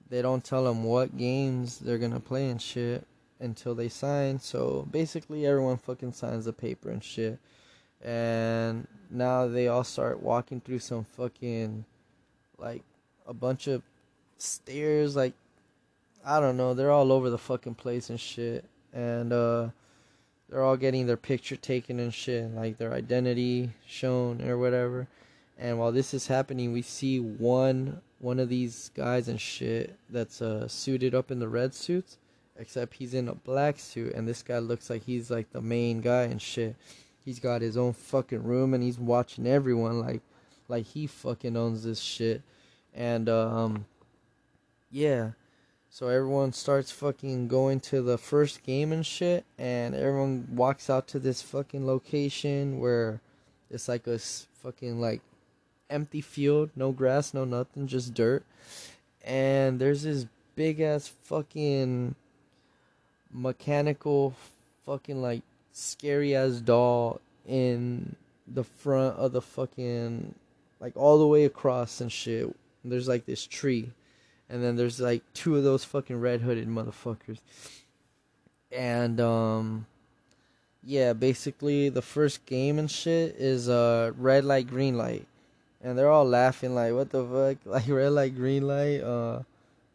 [0.10, 3.06] they don't tell them what games they're going to play and shit
[3.40, 4.40] until they sign.
[4.40, 7.40] So basically, everyone fucking signs the paper and shit.
[8.04, 11.86] And now they all start walking through some fucking,
[12.58, 12.84] like,
[13.26, 13.82] a bunch of
[14.38, 15.34] stairs, like
[16.26, 16.74] I don't know.
[16.74, 19.70] They're all over the fucking place and shit, and uh,
[20.50, 25.08] they're all getting their picture taken and shit, like their identity shown or whatever.
[25.58, 30.42] And while this is happening, we see one one of these guys and shit that's
[30.44, 32.18] uh suited up in the red suits,
[32.58, 36.02] except he's in a black suit and this guy looks like he's like the main
[36.02, 36.76] guy and shit.
[37.24, 40.22] He's got his own fucking room and he's watching everyone like
[40.68, 42.42] like he fucking owns this shit.
[42.94, 43.86] And um
[44.92, 45.32] yeah.
[45.94, 51.06] So everyone starts fucking going to the first game and shit and everyone walks out
[51.10, 53.20] to this fucking location where
[53.70, 55.20] it's like a fucking like
[55.90, 58.46] empty field, no grass, no nothing, just dirt.
[59.26, 62.16] And there's this big ass fucking
[63.30, 64.34] mechanical
[64.86, 65.42] fucking like
[65.74, 68.16] scary ass doll in
[68.48, 70.36] the front of the fucking
[70.80, 72.56] like all the way across and shit.
[72.86, 73.90] There's like this tree.
[74.52, 77.40] And then there's like two of those fucking red hooded motherfuckers.
[78.70, 79.86] And um
[80.84, 85.26] yeah, basically the first game and shit is uh red light, green light.
[85.82, 87.58] And they're all laughing like what the fuck?
[87.66, 89.44] Like red light, green light, uh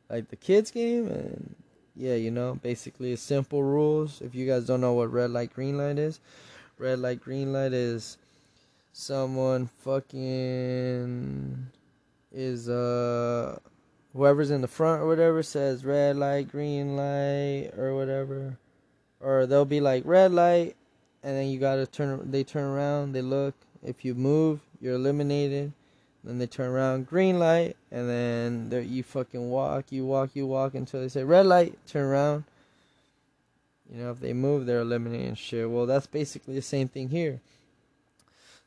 [0.08, 1.54] like the kids game and
[1.94, 4.22] yeah, you know, basically simple rules.
[4.22, 6.18] If you guys don't know what red light, green light is,
[6.78, 8.16] red light, green light is
[8.92, 11.66] someone fucking
[12.32, 13.58] is uh
[14.16, 18.56] whoever's in the front or whatever says red light, green light or whatever.
[19.20, 20.76] Or they'll be like red light
[21.22, 23.54] and then you gotta turn they turn around, they look.
[23.82, 25.72] If you move, you're eliminated.
[26.22, 30.74] Then they turn around, green light, and then you fucking walk, you walk, you walk
[30.74, 32.44] until they say red light, turn around.
[33.88, 35.70] You know, if they move, they're eliminating shit.
[35.70, 37.40] Well, that's basically the same thing here.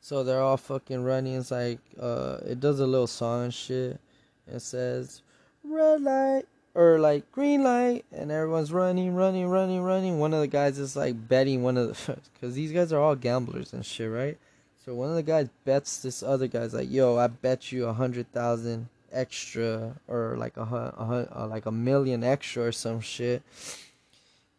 [0.00, 1.34] So they're all fucking running.
[1.34, 4.00] It's like, uh, it does a little song and shit.
[4.46, 5.20] It says,
[5.64, 6.44] red light,
[6.74, 10.18] or like green light, and everyone's running, running, running, running.
[10.18, 13.16] One of the guys is like betting one of the, because these guys are all
[13.16, 14.38] gamblers and shit, right?
[14.84, 17.92] So one of the guys bets this other guy's like, "Yo, I bet you a
[17.92, 23.00] hundred thousand extra, or like a, a, a uh, like a million extra or some
[23.00, 23.42] shit,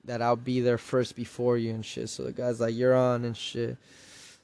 [0.06, 3.26] that I'll be there first before you and shit." So the guy's like, "You're on
[3.26, 3.78] and shit."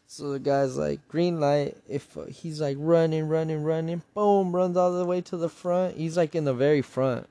[0.07, 4.77] So the guy's like, "Green light." If uh, he's like running, running, running, boom, runs
[4.77, 5.97] all the way to the front.
[5.97, 7.27] He's like in the very front,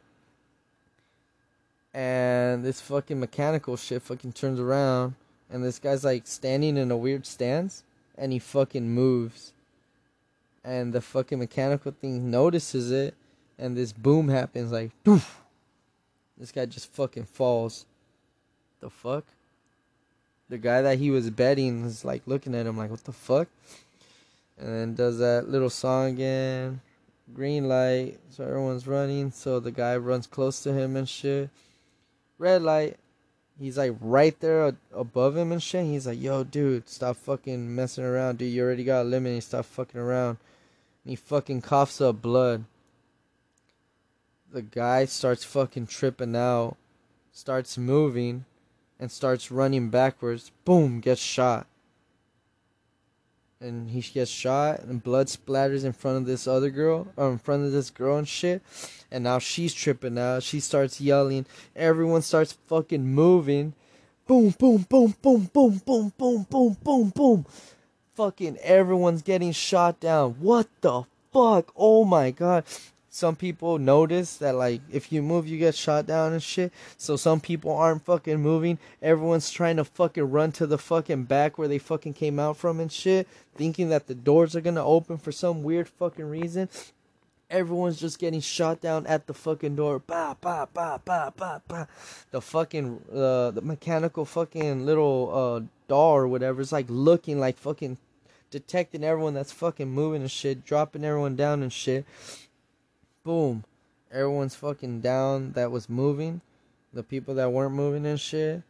[1.95, 5.15] and this fucking mechanical shit fucking turns around,
[5.51, 7.83] and this guy's like standing in a weird stance
[8.17, 9.53] and he fucking moves.
[10.65, 13.15] And the fucking mechanical thing notices it,
[13.59, 15.27] and this boom happens like, doof.
[16.37, 17.87] This guy just fucking falls.
[18.81, 19.25] The fuck?
[20.49, 23.49] The guy that he was betting is like looking at him like, what the fuck?
[24.59, 26.81] And then does that little song again.
[27.35, 29.33] Green light, so everyone's running.
[29.33, 31.51] So the guy runs close to him and shit.
[32.39, 32.97] Red light,
[33.59, 35.85] he's like right there above him and shit.
[35.87, 38.53] He's like, yo, dude, stop fucking messing around, dude.
[38.53, 39.43] You already got eliminated.
[39.43, 40.39] Stop fucking around.
[41.05, 42.65] And he fucking coughs up blood.
[44.53, 46.77] The guy starts fucking tripping out,
[47.33, 48.45] starts moving,
[48.99, 50.51] and starts running backwards.
[50.65, 51.67] Boom, gets shot.
[53.61, 57.39] And he gets shot and blood splatters in front of this other girl or in
[57.39, 58.63] front of this girl and shit.
[59.11, 60.43] And now she's tripping out.
[60.43, 61.47] She starts yelling.
[61.75, 63.73] Everyone starts fucking moving.
[64.27, 67.47] Boom boom boom boom boom boom boom boom boom boom.
[68.15, 70.37] Fucking everyone's getting shot down.
[70.41, 71.73] What the fuck?
[71.77, 72.65] Oh my god
[73.17, 76.71] some people notice that like if you move you get shot down and shit.
[76.99, 78.79] So some people aren't fucking moving.
[79.01, 82.79] Everyone's trying to fucking run to the fucking back where they fucking came out from
[82.79, 86.69] and shit thinking that the doors are gonna open for some weird fucking reason.
[87.49, 89.99] Everyone's just getting shot down at the fucking door.
[89.99, 91.87] Bah bah bah bah bah bah
[92.33, 97.57] the fucking uh the mechanical fucking little uh doll or whatever is like looking like
[97.57, 97.97] fucking
[98.51, 102.05] detecting everyone that's fucking moving and shit dropping everyone down and shit
[103.27, 103.65] boom,
[104.13, 106.41] everyone's fucking down that was moving.
[106.93, 108.63] The people that weren't moving and shit,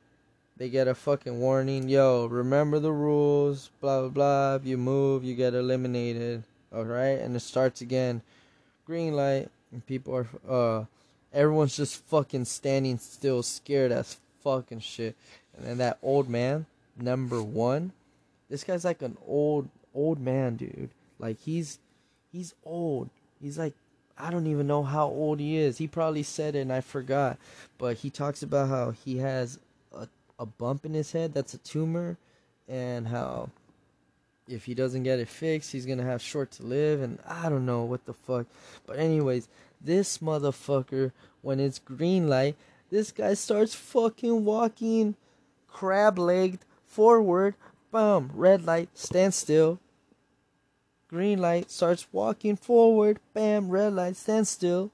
[0.56, 1.90] they get a fucking warning.
[1.90, 4.54] Yo, remember the rules, blah blah blah.
[4.54, 6.42] If you move, you get eliminated.
[6.74, 7.20] Alright?
[7.20, 8.22] And it starts again.
[8.86, 10.84] Green light, and people are, uh,
[11.34, 15.14] everyone's just fucking standing still, scared as fucking shit.
[15.54, 16.64] And then that old man,
[16.98, 17.92] number one,
[18.48, 20.90] this guy's like an old, old man, dude.
[21.18, 21.78] Like he's,
[22.32, 23.10] he's old.
[23.40, 23.74] He's like
[24.18, 25.78] I don't even know how old he is.
[25.78, 27.38] He probably said it and I forgot.
[27.78, 29.58] But he talks about how he has
[29.92, 30.08] a,
[30.38, 32.16] a bump in his head that's a tumor
[32.68, 33.50] and how
[34.48, 37.66] if he doesn't get it fixed, he's gonna have short to live and I don't
[37.66, 38.46] know what the fuck.
[38.86, 39.48] But anyways,
[39.80, 41.12] this motherfucker,
[41.42, 42.56] when it's green light,
[42.90, 45.16] this guy starts fucking walking
[45.76, 47.54] crab legged forward.
[47.90, 49.78] Boom, red light, stand still.
[51.08, 53.18] Green light starts walking forward.
[53.32, 54.90] Bam, red light, stand still.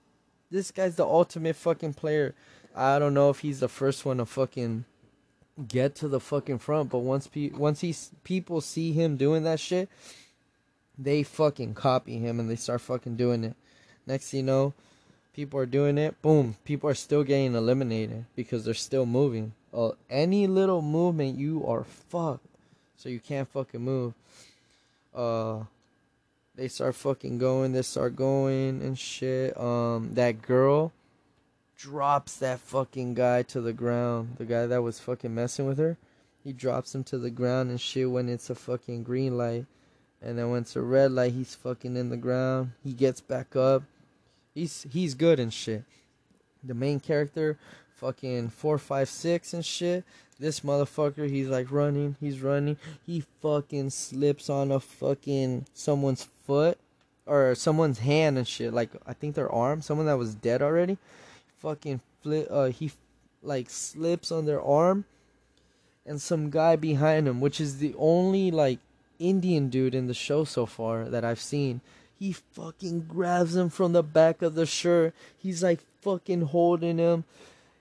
[0.51, 2.35] This guy's the ultimate fucking player.
[2.75, 4.85] I don't know if he's the first one to fucking
[5.69, 7.95] get to the fucking front, but once pe- once he
[8.25, 9.89] people see him doing that shit,
[10.99, 13.57] they fucking copy him and they start fucking doing it.
[14.07, 14.75] Next you know,
[15.35, 16.21] people are doing it.
[16.23, 19.53] Boom, people are still getting eliminated because they're still moving.
[19.73, 22.47] Uh, any little movement, you are fucked.
[22.97, 24.15] So you can't fucking move.
[25.15, 25.61] Uh,
[26.55, 27.73] they start fucking going.
[27.73, 29.59] They start going and shit.
[29.59, 30.93] Um, that girl
[31.77, 34.37] drops that fucking guy to the ground.
[34.37, 35.97] The guy that was fucking messing with her.
[36.45, 39.67] He drops him to the ground and shit when it's a fucking green light.
[40.21, 42.73] And then when it's a red light, he's fucking in the ground.
[42.85, 43.83] He gets back up.
[44.55, 45.85] He's he's good and shit.
[46.63, 47.59] The main character,
[47.97, 50.05] fucking four, five, six and shit.
[50.39, 52.77] This motherfucker, he's like running, he's running.
[53.07, 56.79] He fucking slips on a fucking someone's foot
[57.25, 58.75] or someone's hand and shit.
[58.75, 60.99] Like I think their arm, someone that was dead already.
[61.61, 62.47] Fucking flip.
[62.51, 62.93] Uh, he
[63.43, 65.07] like slips on their arm,
[66.05, 68.81] and some guy behind him, which is the only like
[69.19, 71.81] Indian dude in the show so far that I've seen.
[72.19, 75.15] He fucking grabs him from the back of the shirt.
[75.39, 77.25] He's like fucking holding him.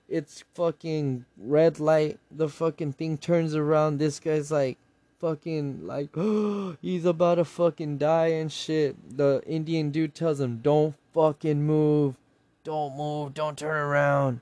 [0.08, 2.18] It's fucking red light.
[2.30, 3.98] The fucking thing turns around.
[3.98, 4.78] This guy's like
[5.22, 6.10] fucking like
[6.82, 9.16] he's about to fucking die and shit.
[9.16, 12.16] The Indian dude tells him, "Don't fucking move.
[12.64, 13.32] Don't move.
[13.32, 14.40] Don't turn around.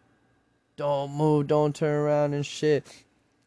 [0.77, 1.47] Don't move.
[1.47, 3.05] Don't turn around and shit."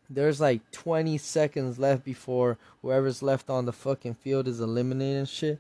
[0.10, 5.30] there's like 20 seconds left before whoever's left on the fucking field is eliminated and
[5.30, 5.60] shit.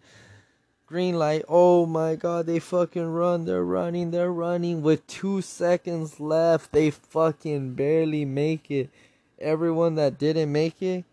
[0.85, 1.43] Green light.
[1.49, 3.45] Oh my god, they fucking run.
[3.45, 4.11] They're running.
[4.11, 4.83] They're running.
[4.83, 8.91] With two seconds left, they fucking barely make it.
[9.39, 11.03] Everyone that didn't make it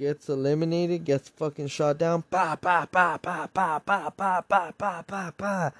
[0.00, 2.24] gets eliminated, gets fucking shot down.
[2.30, 5.72] Ba ba ba ba ba ba ba ba ba ba ba.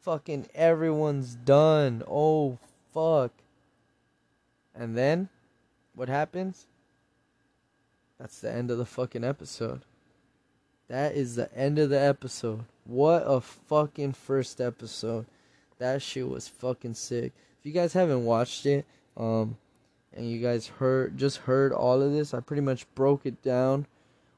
[0.00, 2.02] Fucking everyone's done.
[2.08, 2.58] Oh
[2.92, 3.30] fuck.
[4.74, 5.28] And then
[5.94, 6.66] what happens?
[8.18, 9.82] That's the end of the fucking episode.
[10.88, 12.64] That is the end of the episode.
[12.84, 15.26] What a fucking first episode.
[15.78, 17.32] That shit was fucking sick.
[17.60, 18.84] If you guys haven't watched it,
[19.16, 19.56] um,
[20.14, 23.86] and you guys heard just heard all of this, I pretty much broke it down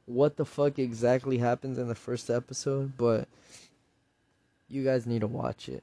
[0.07, 3.29] what the fuck exactly happens in the first episode, but
[4.69, 5.83] you guys need to watch it.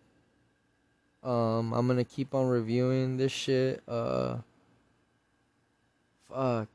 [1.24, 3.82] Um, I'm gonna keep on reviewing this shit.
[3.88, 4.38] Uh,
[6.30, 6.70] fuck.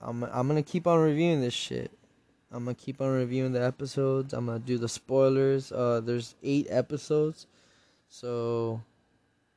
[0.00, 1.90] I'm I'm gonna keep on reviewing this shit.
[2.52, 4.32] I'm gonna keep on reviewing the episodes.
[4.32, 5.72] I'm gonna do the spoilers.
[5.72, 7.46] Uh, there's eight episodes,
[8.08, 8.80] so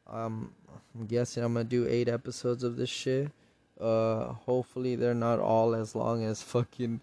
[0.07, 0.53] um,
[0.95, 3.31] I'm guessing I'm gonna do eight episodes of this shit.
[3.79, 6.99] Uh, hopefully they're not all as long as fucking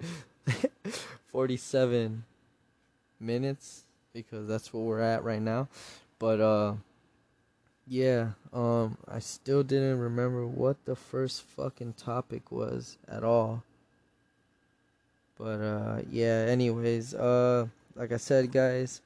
[1.28, 2.24] 47
[3.20, 5.68] minutes because that's what we're at right now.
[6.18, 6.74] But uh
[7.86, 13.62] yeah, um, I still didn't remember what the first fucking topic was at all.
[15.38, 16.46] But uh, yeah.
[16.48, 19.02] Anyways, uh, like I said, guys,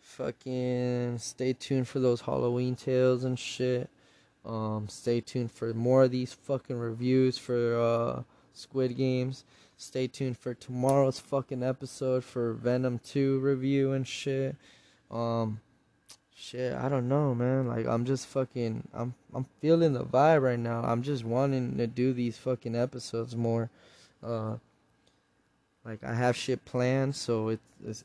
[0.00, 3.88] fucking stay tuned for those Halloween tales and shit.
[4.44, 8.22] Um, stay tuned for more of these fucking reviews for uh
[8.54, 9.44] Squid Games.
[9.76, 14.56] Stay tuned for tomorrow's fucking episode for Venom 2 review and shit.
[15.10, 15.60] Um
[16.34, 17.66] shit, I don't know, man.
[17.66, 20.82] Like I'm just fucking I'm I'm feeling the vibe right now.
[20.82, 23.70] I'm just wanting to do these fucking episodes more.
[24.22, 24.56] Uh
[25.84, 27.60] like I have shit planned, so it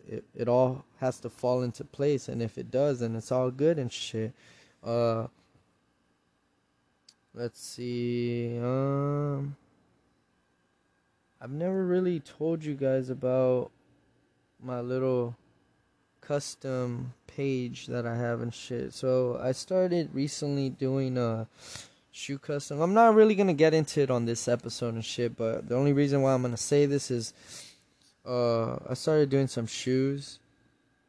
[0.07, 3.51] it it all has to fall into place and if it does, then it's all
[3.51, 4.33] good and shit.
[4.83, 5.27] Uh
[7.37, 8.57] Let's see.
[8.59, 9.57] Um
[11.41, 13.71] I've never really told you guys about
[14.63, 15.35] my little
[16.21, 18.93] custom page that I have and shit.
[18.93, 21.45] So I started recently doing a
[22.09, 22.79] shoe custom.
[22.79, 25.91] I'm not really gonna get into it on this episode and shit, but the only
[25.91, 27.33] reason why I'm gonna say this is
[28.25, 30.39] uh I started doing some shoes.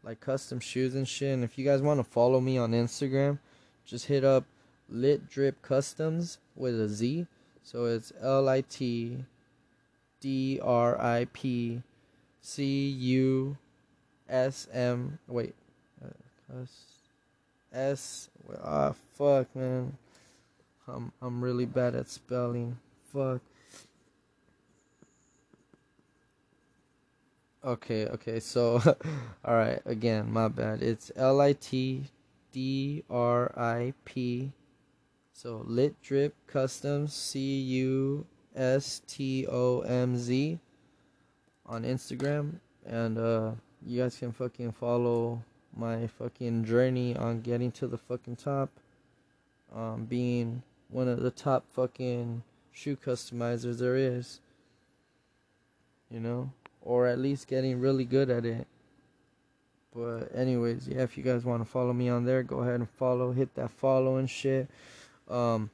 [0.03, 1.35] Like custom shoes and shit.
[1.35, 3.39] And if you guys wanna follow me on Instagram,
[3.85, 4.45] just hit up
[4.89, 7.27] Lit Drip Customz with a Z.
[7.63, 9.25] So it's L I T
[10.21, 11.83] D R I P
[12.41, 13.57] C U
[14.29, 15.19] S M.
[15.27, 15.55] Wait,
[16.05, 16.65] uh,
[17.73, 18.29] S.
[18.63, 19.97] Ah, fuck, man.
[20.89, 22.79] I'm I'm really bad at spelling.
[23.13, 23.41] Fuck.
[27.65, 28.39] Okay, okay.
[28.39, 28.81] So,
[29.45, 29.81] all right.
[29.85, 30.83] Again, my bad.
[30.83, 32.05] It's L I T
[32.53, 34.53] D R I P.
[35.37, 38.25] So Lit Drip Customz C U
[38.55, 40.59] S T O M Z
[41.67, 42.55] on Instagram
[42.87, 43.51] and uh
[43.85, 45.43] you guys can fucking follow
[45.77, 48.71] my fucking journey on getting to the fucking top.
[49.75, 54.41] um, being one of the top fucking shoe customizers there is.
[56.11, 56.51] You know?
[56.81, 58.67] Or at least getting really good at it.
[59.95, 62.89] But anyways, yeah, if you guys want to follow me on there, go ahead and
[62.89, 63.33] follow.
[63.33, 64.69] Hit that follow and shit.
[65.29, 65.71] Um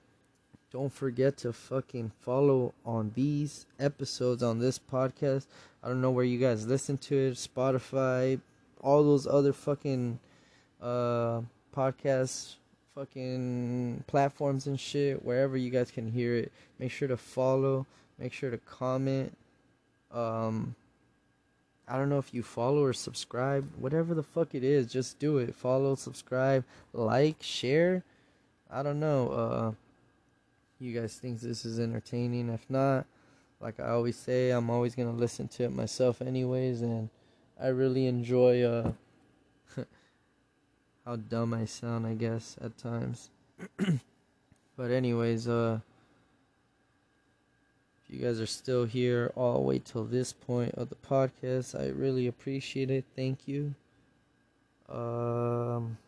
[0.73, 5.47] don't forget to fucking follow on these episodes on this podcast.
[5.83, 8.41] I don't know where you guys listen to it, Spotify,
[8.81, 10.19] all those other fucking
[10.81, 11.43] uh
[11.77, 12.57] podcasts
[12.95, 16.53] fucking platforms and shit, wherever you guys can hear it.
[16.79, 17.87] Make sure to follow,
[18.19, 19.37] make sure to comment.
[20.11, 20.75] Um
[21.89, 25.39] I don't know if you follow or subscribe, whatever the fuck it is, just do
[25.39, 25.55] it.
[25.55, 28.05] Follow, subscribe, like, share.
[28.73, 29.29] I don't know.
[29.29, 29.73] Uh
[30.83, 32.49] you guys think this is entertaining.
[32.49, 33.07] If not,
[33.61, 37.09] like I always say, I'm always to listen to it myself anyways and
[37.61, 38.93] I really enjoy uh
[41.05, 43.31] how dumb I sound, I guess, at times.
[44.77, 45.79] but anyways, uh
[48.05, 51.79] if you guys are still here all the way till this point of the podcast,
[51.79, 53.05] I really appreciate it.
[53.15, 53.75] Thank you.
[54.89, 55.99] Um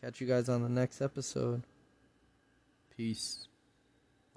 [0.00, 1.62] catch you guys on the next episode.
[3.00, 3.49] Peace.